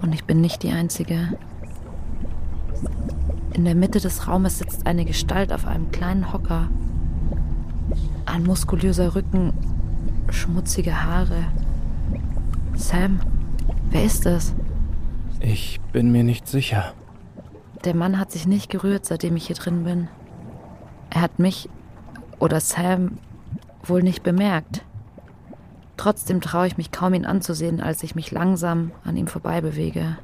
und 0.00 0.14
ich 0.14 0.24
bin 0.24 0.40
nicht 0.40 0.62
die 0.62 0.70
Einzige. 0.70 1.36
In 3.52 3.66
der 3.66 3.74
Mitte 3.74 4.00
des 4.00 4.26
Raumes 4.26 4.56
sitzt 4.56 4.86
eine 4.86 5.04
Gestalt 5.04 5.52
auf 5.52 5.66
einem 5.66 5.90
kleinen 5.90 6.32
Hocker. 6.32 6.70
Ein 8.24 8.44
muskulöser 8.44 9.14
Rücken, 9.14 9.52
schmutzige 10.30 11.04
Haare. 11.04 11.44
Sam, 12.74 13.20
wer 13.90 14.04
ist 14.04 14.24
das? 14.24 14.54
Ich 15.40 15.82
bin 15.92 16.10
mir 16.10 16.24
nicht 16.24 16.48
sicher. 16.48 16.94
Der 17.84 17.94
Mann 17.94 18.18
hat 18.18 18.32
sich 18.32 18.46
nicht 18.46 18.70
gerührt, 18.70 19.04
seitdem 19.04 19.36
ich 19.36 19.48
hier 19.48 19.56
drin 19.56 19.84
bin. 19.84 20.08
Er 21.10 21.20
hat 21.20 21.38
mich 21.38 21.68
oder 22.38 22.60
Sam 22.60 23.18
wohl 23.82 24.02
nicht 24.02 24.22
bemerkt. 24.22 24.86
Trotzdem 25.96 26.40
traue 26.40 26.66
ich 26.66 26.76
mich 26.76 26.90
kaum, 26.90 27.14
ihn 27.14 27.24
anzusehen, 27.24 27.80
als 27.80 28.02
ich 28.02 28.14
mich 28.14 28.30
langsam 28.30 28.90
an 29.04 29.16
ihm 29.16 29.26
vorbei 29.26 29.60
bewege. 29.60 30.18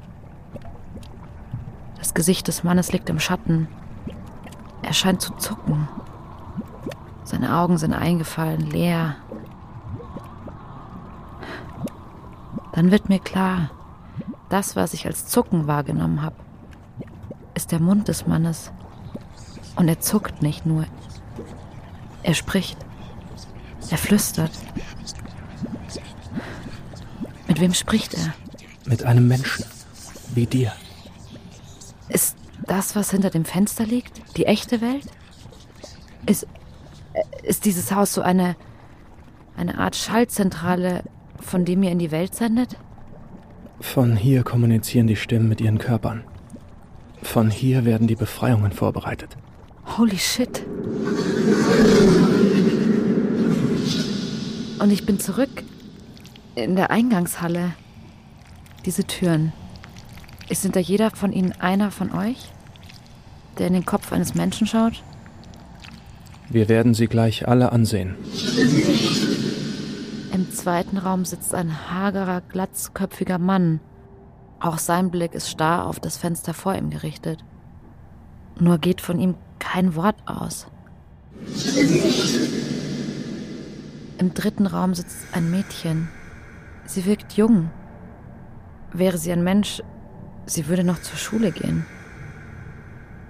Das 1.97 2.13
Gesicht 2.13 2.47
des 2.47 2.63
Mannes 2.63 2.91
liegt 2.91 3.09
im 3.09 3.19
Schatten. 3.19 3.67
Er 4.81 4.93
scheint 4.93 5.21
zu 5.21 5.33
zucken. 5.35 5.87
Seine 7.23 7.55
Augen 7.57 7.77
sind 7.77 7.93
eingefallen, 7.93 8.69
leer. 8.69 9.15
Dann 12.73 12.91
wird 12.91 13.09
mir 13.09 13.19
klar, 13.19 13.69
das, 14.49 14.75
was 14.75 14.93
ich 14.93 15.05
als 15.05 15.27
Zucken 15.27 15.67
wahrgenommen 15.67 16.21
habe, 16.21 16.35
ist 17.53 17.71
der 17.71 17.79
Mund 17.79 18.07
des 18.07 18.27
Mannes. 18.27 18.71
Und 19.75 19.87
er 19.87 19.99
zuckt 19.99 20.41
nicht 20.41 20.65
nur. 20.65 20.85
Er 22.23 22.33
spricht. 22.33 22.77
Er 23.89 23.97
flüstert. 23.97 24.51
Mit 27.61 27.69
wem 27.69 27.73
spricht 27.75 28.15
er? 28.15 28.33
Mit 28.87 29.03
einem 29.03 29.27
Menschen. 29.27 29.65
Wie 30.33 30.47
dir. 30.47 30.73
Ist 32.09 32.35
das, 32.65 32.95
was 32.95 33.11
hinter 33.11 33.29
dem 33.29 33.45
Fenster 33.45 33.85
liegt, 33.85 34.19
die 34.35 34.47
echte 34.47 34.81
Welt? 34.81 35.05
Ist, 36.25 36.47
ist 37.43 37.65
dieses 37.65 37.91
Haus 37.91 38.15
so 38.15 38.23
eine, 38.23 38.55
eine 39.55 39.77
Art 39.77 39.95
Schaltzentrale, 39.95 41.03
von 41.39 41.63
dem 41.63 41.83
ihr 41.83 41.91
in 41.91 41.99
die 41.99 42.09
Welt 42.09 42.33
sendet? 42.33 42.77
Von 43.79 44.15
hier 44.15 44.41
kommunizieren 44.41 45.05
die 45.05 45.15
Stimmen 45.15 45.47
mit 45.47 45.61
ihren 45.61 45.77
Körpern. 45.77 46.23
Von 47.21 47.51
hier 47.51 47.85
werden 47.85 48.07
die 48.07 48.15
Befreiungen 48.15 48.71
vorbereitet. 48.71 49.37
Holy 49.99 50.17
shit. 50.17 50.65
Und 54.79 54.89
ich 54.89 55.05
bin 55.05 55.19
zurück 55.19 55.63
in 56.55 56.75
der 56.75 56.91
Eingangshalle. 56.91 57.73
Diese 58.85 59.03
Türen. 59.05 59.53
Ist 60.49 60.63
hinter 60.63 60.81
jeder 60.81 61.11
von 61.11 61.31
ihnen 61.31 61.53
einer 61.53 61.91
von 61.91 62.11
euch, 62.11 62.51
der 63.57 63.67
in 63.67 63.73
den 63.73 63.85
Kopf 63.85 64.11
eines 64.11 64.35
Menschen 64.35 64.67
schaut? 64.67 65.03
Wir 66.49 66.67
werden 66.67 66.93
sie 66.93 67.07
gleich 67.07 67.47
alle 67.47 67.71
ansehen. 67.71 68.15
Im 70.33 70.51
zweiten 70.51 70.97
Raum 70.97 71.23
sitzt 71.23 71.53
ein 71.55 71.89
hagerer, 71.89 72.41
glatzköpfiger 72.41 73.37
Mann. 73.37 73.79
Auch 74.59 74.77
sein 74.77 75.09
Blick 75.09 75.33
ist 75.33 75.49
starr 75.49 75.85
auf 75.87 75.99
das 75.99 76.17
Fenster 76.17 76.53
vor 76.53 76.75
ihm 76.75 76.89
gerichtet. 76.89 77.43
Nur 78.59 78.77
geht 78.77 78.99
von 78.99 79.19
ihm 79.19 79.35
kein 79.59 79.95
Wort 79.95 80.17
aus. 80.25 80.67
Im 84.17 84.33
dritten 84.33 84.67
Raum 84.67 84.93
sitzt 84.93 85.17
ein 85.31 85.49
Mädchen. 85.49 86.09
Sie 86.85 87.05
wirkt 87.05 87.33
jung. 87.33 87.69
Wäre 88.93 89.17
sie 89.17 89.31
ein 89.31 89.43
Mensch, 89.43 89.81
sie 90.45 90.67
würde 90.67 90.83
noch 90.83 91.01
zur 91.01 91.17
Schule 91.17 91.51
gehen. 91.51 91.85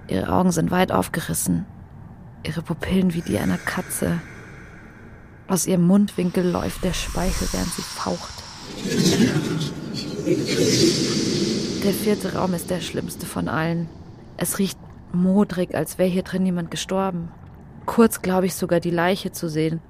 Ihre 0.08 0.32
Augen 0.32 0.50
sind 0.50 0.70
weit 0.70 0.90
aufgerissen, 0.90 1.64
ihre 2.42 2.62
Pupillen 2.62 3.14
wie 3.14 3.22
die 3.22 3.38
einer 3.38 3.58
Katze. 3.58 4.20
Aus 5.48 5.66
ihrem 5.66 5.86
Mundwinkel 5.86 6.50
läuft 6.50 6.84
der 6.84 6.92
Speichel, 6.92 7.48
während 7.52 7.72
sie 7.72 7.82
faucht. 7.82 8.42
Der 11.84 11.92
vierte 11.92 12.34
Raum 12.34 12.54
ist 12.54 12.70
der 12.70 12.80
schlimmste 12.80 13.26
von 13.26 13.48
allen. 13.48 13.88
Es 14.36 14.58
riecht 14.58 14.78
modrig, 15.12 15.74
als 15.74 15.98
wäre 15.98 16.08
hier 16.08 16.22
drin 16.22 16.46
jemand 16.46 16.70
gestorben. 16.70 17.28
Kurz 17.86 18.22
glaube 18.22 18.46
ich 18.46 18.54
sogar 18.54 18.80
die 18.80 18.90
Leiche 18.90 19.32
zu 19.32 19.48
sehen. 19.48 19.80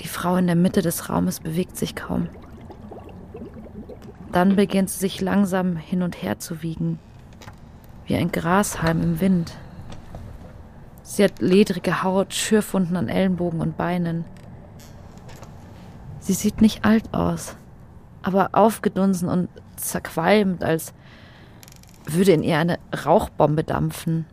Die 0.00 0.08
Frau 0.08 0.36
in 0.36 0.46
der 0.46 0.56
Mitte 0.56 0.82
des 0.82 1.08
Raumes 1.08 1.40
bewegt 1.40 1.76
sich 1.76 1.94
kaum. 1.94 2.28
Dann 4.32 4.56
beginnt 4.56 4.90
sie 4.90 4.98
sich 4.98 5.20
langsam 5.20 5.76
hin 5.76 6.02
und 6.02 6.22
her 6.22 6.38
zu 6.38 6.62
wiegen, 6.62 6.98
wie 8.04 8.16
ein 8.16 8.30
Grashalm 8.30 9.02
im 9.02 9.20
Wind. 9.20 9.56
Sie 11.02 11.24
hat 11.24 11.40
ledrige 11.40 12.02
Haut, 12.02 12.34
Schürfwunden 12.34 12.96
an 12.96 13.08
Ellenbogen 13.08 13.60
und 13.60 13.76
Beinen. 13.76 14.24
Sie 16.18 16.34
sieht 16.34 16.60
nicht 16.60 16.84
alt 16.84 17.14
aus, 17.14 17.56
aber 18.22 18.50
aufgedunsen 18.52 19.28
und 19.28 19.48
zerqualmt, 19.76 20.64
als 20.64 20.92
würde 22.04 22.32
in 22.32 22.42
ihr 22.42 22.58
eine 22.58 22.78
Rauchbombe 23.04 23.64
dampfen. 23.64 24.26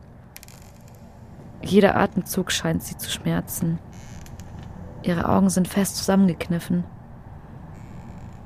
Jeder 1.62 1.96
Atemzug 1.96 2.52
scheint 2.52 2.84
sie 2.84 2.98
zu 2.98 3.10
schmerzen. 3.10 3.80
Ihre 5.04 5.28
Augen 5.28 5.50
sind 5.50 5.68
fest 5.68 5.98
zusammengekniffen. 5.98 6.84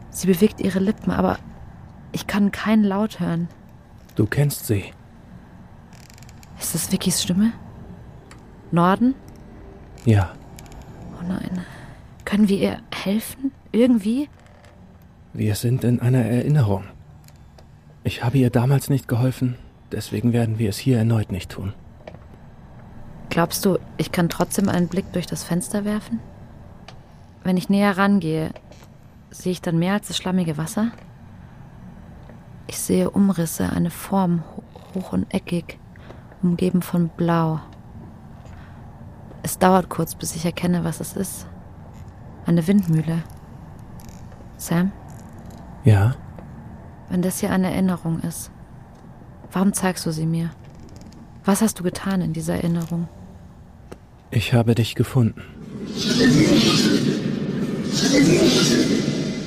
Sie 0.10 0.28
bewegt 0.28 0.60
ihre 0.60 0.80
Lippen, 0.80 1.12
aber 1.12 1.38
ich 2.12 2.26
kann 2.26 2.52
keinen 2.52 2.84
Laut 2.84 3.20
hören. 3.20 3.48
Du 4.16 4.26
kennst 4.26 4.66
sie. 4.66 4.86
Ist 6.60 6.74
das 6.74 6.92
Vickys 6.92 7.22
Stimme? 7.22 7.54
Norden? 8.72 9.14
Ja. 10.06 10.34
Oh 11.20 11.24
nein. 11.28 11.62
Können 12.26 12.50
wir 12.50 12.58
ihr 12.58 12.80
helfen? 12.94 13.52
Irgendwie? 13.72 14.28
Wir 15.34 15.54
sind 15.54 15.84
in 15.84 16.00
einer 16.00 16.26
Erinnerung. 16.26 16.86
Ich 18.04 18.24
habe 18.24 18.40
ihr 18.40 18.50
damals 18.50 18.90
nicht 18.90 19.08
geholfen, 19.08 19.56
deswegen 19.92 20.34
werden 20.34 20.58
wir 20.58 20.70
es 20.70 20.78
hier 20.78 20.98
erneut 20.98 21.32
nicht 21.32 21.52
tun. 21.52 21.74
Glaubst 23.30 23.64
du, 23.66 23.78
ich 23.98 24.12
kann 24.12 24.30
trotzdem 24.30 24.68
einen 24.70 24.88
Blick 24.88 25.12
durch 25.14 25.28
das 25.28 25.44
Fenster 25.44 25.86
werfen? 25.86 26.20
Wenn 27.48 27.56
ich 27.56 27.70
näher 27.70 27.98
rangehe, 27.98 28.52
sehe 29.30 29.54
ich 29.54 29.62
dann 29.62 29.80
mehr 29.80 29.94
als 29.94 30.10
das 30.10 30.18
schlammige 30.18 30.58
Wasser? 30.58 30.92
Ich 32.68 32.78
sehe 32.78 33.10
Umrisse, 33.10 33.70
eine 33.70 33.90
Form, 33.90 34.44
hoch 34.94 35.14
und 35.14 35.34
eckig, 35.34 35.80
umgeben 36.44 36.82
von 36.82 37.08
Blau. 37.08 37.62
Es 39.44 39.60
dauert 39.60 39.88
kurz, 39.88 40.14
bis 40.14 40.36
ich 40.36 40.44
erkenne, 40.44 40.84
was 40.84 41.00
es 41.00 41.14
ist. 41.14 41.48
Eine 42.46 42.68
Windmühle. 42.68 43.24
Sam? 44.58 44.92
Ja? 45.86 46.16
Wenn 47.08 47.22
das 47.22 47.40
hier 47.40 47.52
eine 47.52 47.72
Erinnerung 47.72 48.20
ist, 48.24 48.52
warum 49.54 49.72
zeigst 49.72 50.06
du 50.06 50.12
sie 50.12 50.26
mir? 50.26 50.50
Was 51.46 51.62
hast 51.62 51.80
du 51.80 51.84
getan 51.84 52.20
in 52.20 52.34
dieser 52.34 52.56
Erinnerung? 52.56 53.08
Ich 54.32 54.54
habe 54.54 54.76
dich 54.76 54.96
gefunden. 54.96 55.42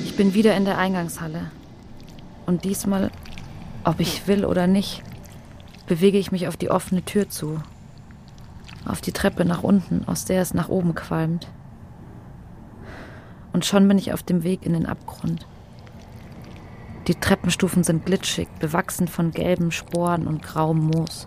Ich 0.03 0.15
bin 0.17 0.33
wieder 0.33 0.55
in 0.55 0.65
der 0.65 0.77
Eingangshalle. 0.77 1.51
Und 2.45 2.65
diesmal, 2.65 3.11
ob 3.85 3.99
ich 4.01 4.27
will 4.27 4.43
oder 4.43 4.67
nicht, 4.67 5.03
bewege 5.87 6.17
ich 6.17 6.31
mich 6.31 6.47
auf 6.47 6.57
die 6.57 6.69
offene 6.69 7.03
Tür 7.03 7.29
zu. 7.29 7.61
Auf 8.85 8.99
die 8.99 9.13
Treppe 9.13 9.45
nach 9.45 9.63
unten, 9.63 10.05
aus 10.05 10.25
der 10.25 10.41
es 10.41 10.53
nach 10.53 10.67
oben 10.67 10.95
qualmt. 10.95 11.47
Und 13.53 13.65
schon 13.65 13.87
bin 13.87 13.97
ich 13.97 14.11
auf 14.11 14.23
dem 14.23 14.43
Weg 14.43 14.65
in 14.65 14.73
den 14.73 14.85
Abgrund. 14.85 15.45
Die 17.07 17.15
Treppenstufen 17.15 17.83
sind 17.83 18.05
glitschig, 18.05 18.49
bewachsen 18.59 19.07
von 19.07 19.31
gelben 19.31 19.71
Sporen 19.71 20.27
und 20.27 20.43
grauem 20.43 20.87
Moos. 20.87 21.25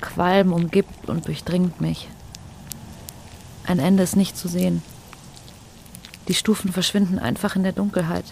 Qualm 0.00 0.52
umgibt 0.52 1.08
und 1.08 1.26
durchdringt 1.26 1.80
mich. 1.80 2.08
Ein 3.66 3.78
Ende 3.78 4.02
ist 4.02 4.16
nicht 4.16 4.36
zu 4.36 4.48
sehen. 4.48 4.82
Die 6.28 6.34
Stufen 6.34 6.72
verschwinden 6.72 7.18
einfach 7.18 7.54
in 7.56 7.62
der 7.62 7.72
Dunkelheit. 7.72 8.24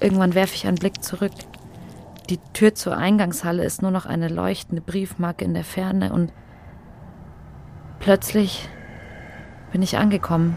Irgendwann 0.00 0.34
werfe 0.34 0.54
ich 0.54 0.66
einen 0.66 0.78
Blick 0.78 1.02
zurück. 1.02 1.32
Die 2.30 2.38
Tür 2.52 2.74
zur 2.74 2.96
Eingangshalle 2.96 3.64
ist 3.64 3.82
nur 3.82 3.90
noch 3.90 4.06
eine 4.06 4.28
leuchtende 4.28 4.82
Briefmarke 4.82 5.44
in 5.44 5.54
der 5.54 5.64
Ferne 5.64 6.12
und 6.12 6.32
plötzlich 7.98 8.68
bin 9.72 9.82
ich 9.82 9.98
angekommen. 9.98 10.56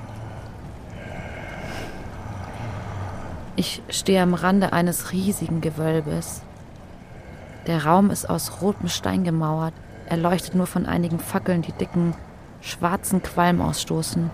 Ich 3.56 3.82
stehe 3.90 4.22
am 4.22 4.34
Rande 4.34 4.74
eines 4.74 5.12
riesigen 5.12 5.62
Gewölbes. 5.62 6.42
Der 7.68 7.86
Raum 7.86 8.10
ist 8.10 8.30
aus 8.30 8.62
rotem 8.62 8.88
Stein 8.88 9.24
gemauert, 9.24 9.74
erleuchtet 10.08 10.56
nur 10.56 10.68
von 10.68 10.86
einigen 10.86 11.20
Fackeln, 11.20 11.62
die 11.62 11.74
dicken, 11.74 12.14
schwarzen 12.62 13.24
Qualm 13.24 13.62
ausstoßen. 13.62 14.30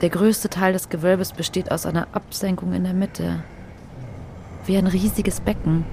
Der 0.00 0.08
größte 0.08 0.48
Teil 0.48 0.72
des 0.72 0.88
Gewölbes 0.88 1.32
besteht 1.32 1.70
aus 1.70 1.84
einer 1.84 2.08
Absenkung 2.12 2.72
in 2.72 2.84
der 2.84 2.94
Mitte, 2.94 3.42
wie 4.64 4.78
ein 4.78 4.86
riesiges 4.86 5.40
Becken. 5.40 5.84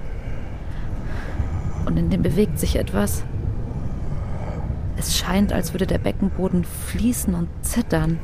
Und 1.84 1.98
in 1.98 2.08
dem 2.08 2.22
bewegt 2.22 2.58
sich 2.58 2.76
etwas. 2.76 3.22
Es 4.96 5.18
scheint, 5.18 5.52
als 5.52 5.74
würde 5.74 5.86
der 5.86 5.98
Beckenboden 5.98 6.64
fließen 6.64 7.34
und 7.34 7.48
zittern. 7.60 8.18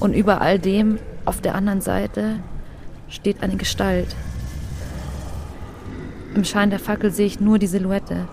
Und 0.00 0.14
über 0.14 0.40
all 0.40 0.58
dem, 0.58 0.98
auf 1.24 1.40
der 1.40 1.54
anderen 1.54 1.80
Seite, 1.80 2.40
steht 3.08 3.40
eine 3.40 3.56
Gestalt. 3.56 4.16
Im 6.34 6.44
Schein 6.44 6.70
der 6.70 6.78
Fackel 6.80 7.12
sehe 7.12 7.26
ich 7.26 7.40
nur 7.40 7.60
die 7.60 7.68
Silhouette. 7.68 8.26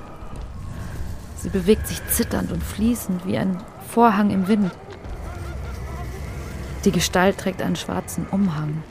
Sie 1.36 1.50
bewegt 1.50 1.88
sich 1.88 2.04
zitternd 2.08 2.52
und 2.52 2.64
fließend 2.64 3.28
wie 3.28 3.38
ein 3.38 3.58
Vorhang 3.88 4.32
im 4.32 4.48
Wind. 4.48 4.72
Die 6.88 6.94
Gestalt 6.94 7.38
trägt 7.38 7.62
einen 7.62 7.76
schwarzen 7.76 8.26
Umhang. 8.32 8.82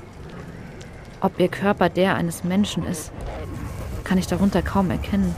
Ob 1.22 1.40
ihr 1.40 1.48
Körper 1.48 1.88
der 1.88 2.14
eines 2.14 2.44
Menschen 2.44 2.84
ist, 2.84 3.10
kann 4.04 4.18
ich 4.18 4.26
darunter 4.26 4.60
kaum 4.60 4.90
erkennen. 4.90 5.34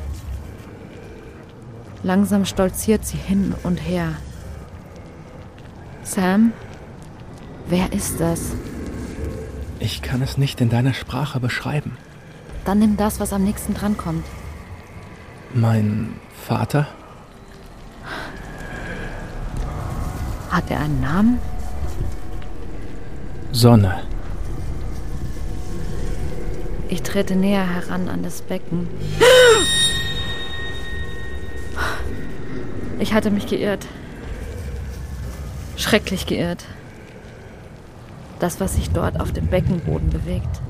Langsam 2.02 2.44
stolziert 2.44 3.06
sie 3.06 3.16
hin 3.16 3.54
und 3.62 3.76
her. 3.76 4.14
Sam, 6.02 6.52
wer 7.68 7.92
ist 7.92 8.18
das? 8.18 8.40
Ich 9.78 10.02
kann 10.02 10.20
es 10.20 10.36
nicht 10.36 10.60
in 10.60 10.68
deiner 10.68 10.94
Sprache 10.94 11.38
beschreiben. 11.38 11.96
Dann 12.64 12.80
nimm 12.80 12.96
das, 12.96 13.20
was 13.20 13.32
am 13.32 13.44
nächsten 13.44 13.74
drankommt. 13.74 14.26
Mein 15.54 16.14
Vater? 16.44 16.88
Hat 20.50 20.68
er 20.72 20.80
einen 20.80 21.00
Namen? 21.00 21.38
Sonne. 23.52 24.02
Ich 26.88 27.02
trete 27.02 27.34
näher 27.34 27.66
heran 27.66 28.08
an 28.08 28.22
das 28.22 28.42
Becken. 28.42 28.88
Ich 32.98 33.14
hatte 33.14 33.30
mich 33.30 33.46
geirrt. 33.46 33.86
Schrecklich 35.76 36.26
geirrt. 36.26 36.64
Das, 38.38 38.60
was 38.60 38.74
sich 38.74 38.90
dort 38.90 39.20
auf 39.20 39.32
dem 39.32 39.46
Beckenboden 39.46 40.10
bewegt, 40.10 40.60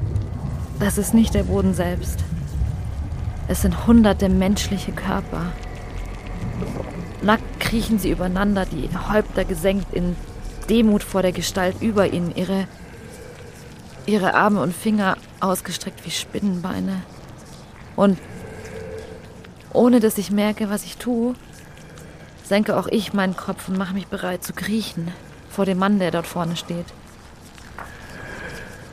das 0.78 0.98
ist 0.98 1.14
nicht 1.14 1.34
der 1.34 1.44
Boden 1.44 1.74
selbst. 1.74 2.24
Es 3.48 3.62
sind 3.62 3.86
hunderte 3.86 4.28
menschliche 4.28 4.92
Körper. 4.92 5.46
Nackt 7.22 7.60
kriechen 7.60 7.98
sie 7.98 8.10
übereinander, 8.10 8.64
die 8.66 8.88
Häupter 9.10 9.44
gesenkt 9.44 9.92
in 9.92 10.16
Demut 10.68 11.02
vor 11.02 11.22
der 11.22 11.32
Gestalt 11.32 11.76
über 11.80 12.12
ihnen, 12.12 12.34
ihre, 12.36 12.66
ihre 14.06 14.34
Arme 14.34 14.60
und 14.60 14.74
Finger 14.74 15.16
ausgestreckt 15.40 16.04
wie 16.04 16.10
Spinnenbeine. 16.10 17.02
Und 17.96 18.18
ohne 19.72 20.00
dass 20.00 20.18
ich 20.18 20.30
merke, 20.30 20.70
was 20.70 20.84
ich 20.84 20.96
tue, 20.96 21.34
senke 22.44 22.76
auch 22.76 22.86
ich 22.86 23.12
meinen 23.12 23.36
Kopf 23.36 23.68
und 23.68 23.78
mache 23.78 23.94
mich 23.94 24.06
bereit 24.06 24.42
zu 24.42 24.52
kriechen 24.52 25.12
vor 25.50 25.66
dem 25.66 25.78
Mann, 25.78 25.98
der 25.98 26.10
dort 26.10 26.26
vorne 26.26 26.56
steht. 26.56 26.86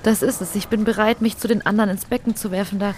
Das 0.04 0.22
ist 0.22 0.42
es. 0.42 0.56
Ich 0.56 0.68
bin 0.68 0.84
bereit, 0.84 1.22
mich 1.22 1.38
zu 1.38 1.48
den 1.48 1.66
anderen 1.66 1.90
ins 1.90 2.06
Becken 2.06 2.36
zu 2.36 2.52
werfen. 2.52 2.80
Da 2.80 2.94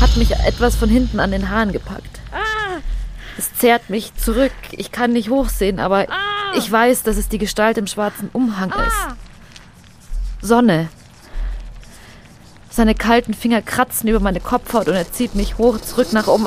hat 0.00 0.16
mich 0.16 0.32
etwas 0.32 0.76
von 0.76 0.88
hinten 0.88 1.20
an 1.20 1.30
den 1.30 1.48
Haaren 1.48 1.72
gepackt. 1.72 2.20
Es 3.38 3.54
zerrt 3.54 3.88
mich 3.88 4.14
zurück. 4.16 4.52
Ich 4.72 4.92
kann 4.92 5.12
nicht 5.12 5.30
hochsehen, 5.30 5.80
aber 5.80 6.06
ich 6.56 6.70
weiß, 6.70 7.02
dass 7.02 7.16
es 7.16 7.28
die 7.28 7.38
Gestalt 7.38 7.78
im 7.78 7.86
schwarzen 7.86 8.30
Umhang 8.32 8.70
ist. 8.70 9.16
Sonne. 10.46 10.88
Seine 12.70 12.94
kalten 12.94 13.34
Finger 13.34 13.62
kratzen 13.62 14.08
über 14.08 14.20
meine 14.20 14.40
Kopfhaut 14.40 14.88
und 14.88 14.94
er 14.94 15.10
zieht 15.10 15.34
mich 15.34 15.58
hoch 15.58 15.80
zurück 15.80 16.12
nach 16.12 16.28
oben. 16.28 16.46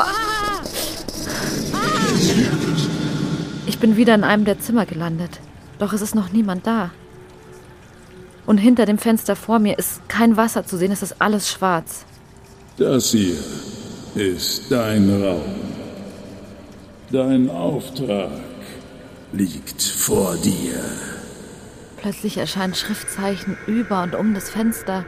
Ich 3.65 3.79
bin 3.79 3.97
wieder 3.97 4.15
in 4.15 4.23
einem 4.23 4.45
der 4.45 4.59
Zimmer 4.59 4.85
gelandet. 4.85 5.39
Doch 5.79 5.93
es 5.93 6.01
ist 6.01 6.15
noch 6.15 6.31
niemand 6.31 6.65
da. 6.65 6.91
Und 8.45 8.57
hinter 8.57 8.85
dem 8.85 8.97
Fenster 8.97 9.35
vor 9.35 9.59
mir 9.59 9.77
ist 9.77 10.07
kein 10.09 10.37
Wasser 10.37 10.65
zu 10.65 10.77
sehen, 10.77 10.91
es 10.91 11.01
ist 11.01 11.21
alles 11.21 11.49
schwarz. 11.49 12.05
Das 12.77 13.11
hier 13.11 13.37
ist 14.15 14.71
dein 14.71 15.09
Raum. 15.21 15.41
Dein 17.11 17.49
Auftrag 17.49 18.31
liegt 19.33 19.81
vor 19.81 20.35
dir. 20.37 20.79
Plötzlich 21.97 22.37
erscheinen 22.37 22.75
Schriftzeichen 22.75 23.57
über 23.67 24.03
und 24.03 24.15
um 24.15 24.33
das 24.33 24.49
Fenster. 24.49 25.05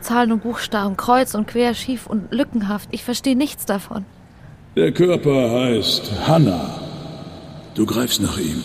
Zahlen 0.00 0.32
und 0.32 0.42
Buchstaben, 0.42 0.96
kreuz 0.96 1.34
und 1.34 1.46
quer, 1.48 1.74
schief 1.74 2.06
und 2.06 2.32
lückenhaft. 2.32 2.88
Ich 2.92 3.04
verstehe 3.04 3.36
nichts 3.36 3.66
davon. 3.66 4.04
Der 4.76 4.92
Körper 4.92 5.50
heißt 5.50 6.26
Hanna. 6.26 6.80
Du 7.74 7.84
greifst 7.84 8.20
nach 8.20 8.38
ihm. 8.38 8.62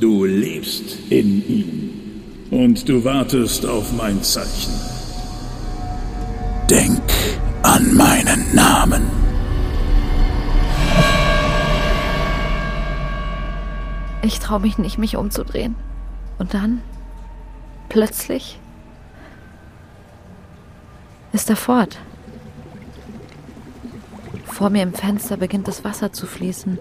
Du 0.00 0.24
lebst 0.24 0.98
in 1.10 1.48
ihm. 1.48 1.90
Und 2.50 2.88
du 2.88 3.04
wartest 3.04 3.64
auf 3.64 3.92
mein 3.92 4.22
Zeichen. 4.22 4.72
Denk 6.68 7.02
an 7.62 7.94
meinen 7.94 8.54
Namen. 8.54 9.13
Ich 14.24 14.40
traue 14.40 14.60
mich 14.60 14.78
nicht, 14.78 14.96
mich 14.96 15.16
umzudrehen. 15.18 15.74
Und 16.38 16.54
dann, 16.54 16.80
plötzlich, 17.90 18.58
ist 21.32 21.50
er 21.50 21.56
fort. 21.56 21.98
Vor 24.46 24.70
mir 24.70 24.82
im 24.82 24.94
Fenster 24.94 25.36
beginnt 25.36 25.68
das 25.68 25.84
Wasser 25.84 26.10
zu 26.10 26.26
fließen. 26.26 26.78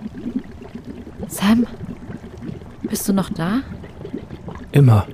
Sam, 1.27 1.67
bist 2.83 3.09
du 3.09 3.13
noch 3.13 3.29
da? 3.29 3.59
Immer. 4.71 5.05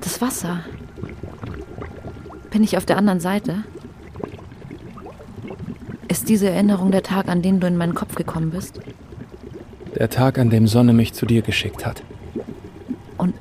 Das 0.00 0.20
Wasser. 0.20 0.64
Bin 2.50 2.64
ich 2.64 2.76
auf 2.76 2.86
der 2.86 2.96
anderen 2.96 3.20
Seite? 3.20 3.62
Ist 6.08 6.28
diese 6.28 6.50
Erinnerung 6.50 6.90
der 6.90 7.04
Tag, 7.04 7.28
an 7.28 7.40
den 7.40 7.60
du 7.60 7.68
in 7.68 7.76
meinen 7.76 7.94
Kopf 7.94 8.16
gekommen 8.16 8.50
bist? 8.50 8.80
Der 9.94 10.10
Tag, 10.10 10.38
an 10.38 10.50
dem 10.50 10.66
Sonne 10.66 10.92
mich 10.92 11.12
zu 11.14 11.26
dir 11.26 11.42
geschickt 11.42 11.84
hat. 11.84 12.02
Und 13.16 13.34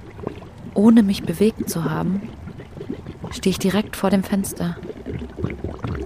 ohne 0.74 1.04
mich 1.04 1.24
bewegt 1.24 1.70
zu 1.70 1.86
haben, 1.86 2.30
stehe 3.32 3.52
ich 3.52 3.60
direkt 3.60 3.96
vor 3.96 4.10
dem 4.10 4.24
Fenster. 4.24 4.78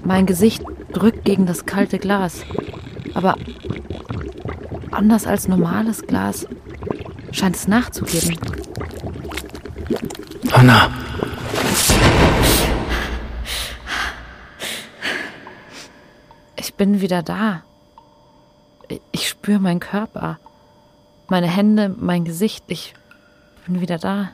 Mein 0.04 0.26
Gesicht 0.26 0.64
drückt 0.94 1.26
gegen 1.26 1.46
das 1.46 1.66
kalte 1.66 2.00
Glas. 2.00 2.44
Aber 3.14 3.38
anders 4.92 5.28
als 5.28 5.48
normales 5.48 6.04
Glas 6.04 6.48
scheint 7.32 7.56
es 7.56 7.68
nachzugeben. 7.68 8.38
Hanna! 10.52 10.90
Ich 16.58 16.74
bin 16.76 17.02
wieder 17.02 17.24
da. 17.24 17.64
Ich 19.42 19.46
spüre 19.48 19.60
meinen 19.60 19.80
Körper. 19.80 20.38
Meine 21.28 21.48
Hände, 21.48 21.96
mein 21.98 22.26
Gesicht. 22.26 22.64
Ich 22.68 22.94
bin 23.66 23.82
wieder 23.82 23.98
da. 23.98 24.30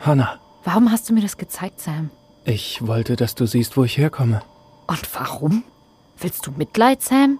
Hanna, 0.00 0.38
Warum 0.64 0.90
hast 0.90 1.10
du 1.10 1.12
mir 1.12 1.20
das 1.20 1.36
gezeigt, 1.36 1.78
Sam? 1.78 2.08
ich 2.46 2.86
wollte, 2.86 3.16
dass 3.16 3.34
du 3.34 3.44
siehst, 3.44 3.76
wo 3.76 3.84
ich 3.84 3.98
herkomme. 3.98 4.40
Und 4.86 5.14
warum? 5.14 5.62
Willst 6.18 6.46
du 6.46 6.52
Mitleid, 6.52 7.02
Sam? 7.02 7.38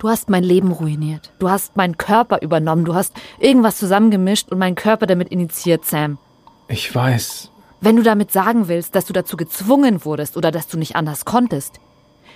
Du 0.00 0.08
hast 0.08 0.28
mein 0.28 0.42
Leben 0.42 0.72
ruiniert. 0.72 1.32
Du 1.38 1.48
hast 1.48 1.76
meinen 1.76 1.96
Körper 1.96 2.42
übernommen. 2.42 2.84
Du 2.84 2.96
hast 2.96 3.12
irgendwas 3.38 3.76
zusammengemischt 3.78 4.50
und 4.50 4.58
meinen 4.58 4.74
Körper 4.74 5.06
damit 5.06 5.28
initiiert, 5.28 5.84
Sam. 5.84 6.18
Ich 6.66 6.92
weiß. 6.92 7.52
Wenn 7.80 7.94
du 7.94 8.02
damit 8.02 8.32
sagen 8.32 8.66
willst, 8.66 8.96
dass 8.96 9.04
du 9.04 9.12
dazu 9.12 9.36
gezwungen 9.36 10.04
wurdest 10.04 10.36
oder 10.36 10.50
dass 10.50 10.66
du 10.66 10.78
nicht 10.78 10.96
anders 10.96 11.24
konntest. 11.24 11.78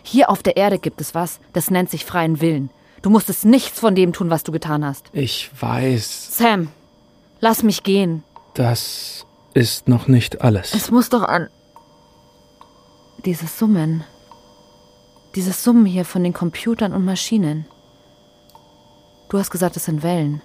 Hier 0.05 0.31
auf 0.31 0.45
der 0.45 0.57
Erde 0.57 0.79
gibt 0.79 1.01
es 1.01 1.17
was, 1.17 1.41
das 1.53 1.69
nennt 1.73 1.91
sich 1.91 2.05
freien 2.05 2.41
Willen. 2.41 2.71
Du 3.03 3.11
musstest 3.11 3.45
nichts 3.45 3.79
von 3.79 3.95
dem 3.95 4.13
tun, 4.13 4.31
was 4.31 4.43
du 4.43 4.53
getan 4.53 4.85
hast. 4.85 5.07
Ich 5.13 5.51
weiß. 5.61 6.37
Sam, 6.37 6.69
lass 7.41 7.63
mich 7.63 7.83
gehen. 7.83 8.25
Das 8.55 9.27
ist 9.55 9.89
noch 9.89 10.09
nicht 10.09 10.41
alles. 10.43 10.75
Es 10.75 10.91
muss 10.91 11.09
doch 11.09 11.23
an. 11.23 11.49
Dieses 13.25 13.59
Summen. 13.59 14.05
Dieses 15.35 15.63
Summen 15.63 15.87
hier 15.87 16.05
von 16.05 16.25
den 16.25 16.33
Computern 16.33 16.93
und 16.93 17.05
Maschinen. 17.05 17.67
Du 19.29 19.39
hast 19.39 19.51
gesagt, 19.51 19.77
es 19.77 19.85
sind 19.85 20.03
Wellen. 20.03 20.41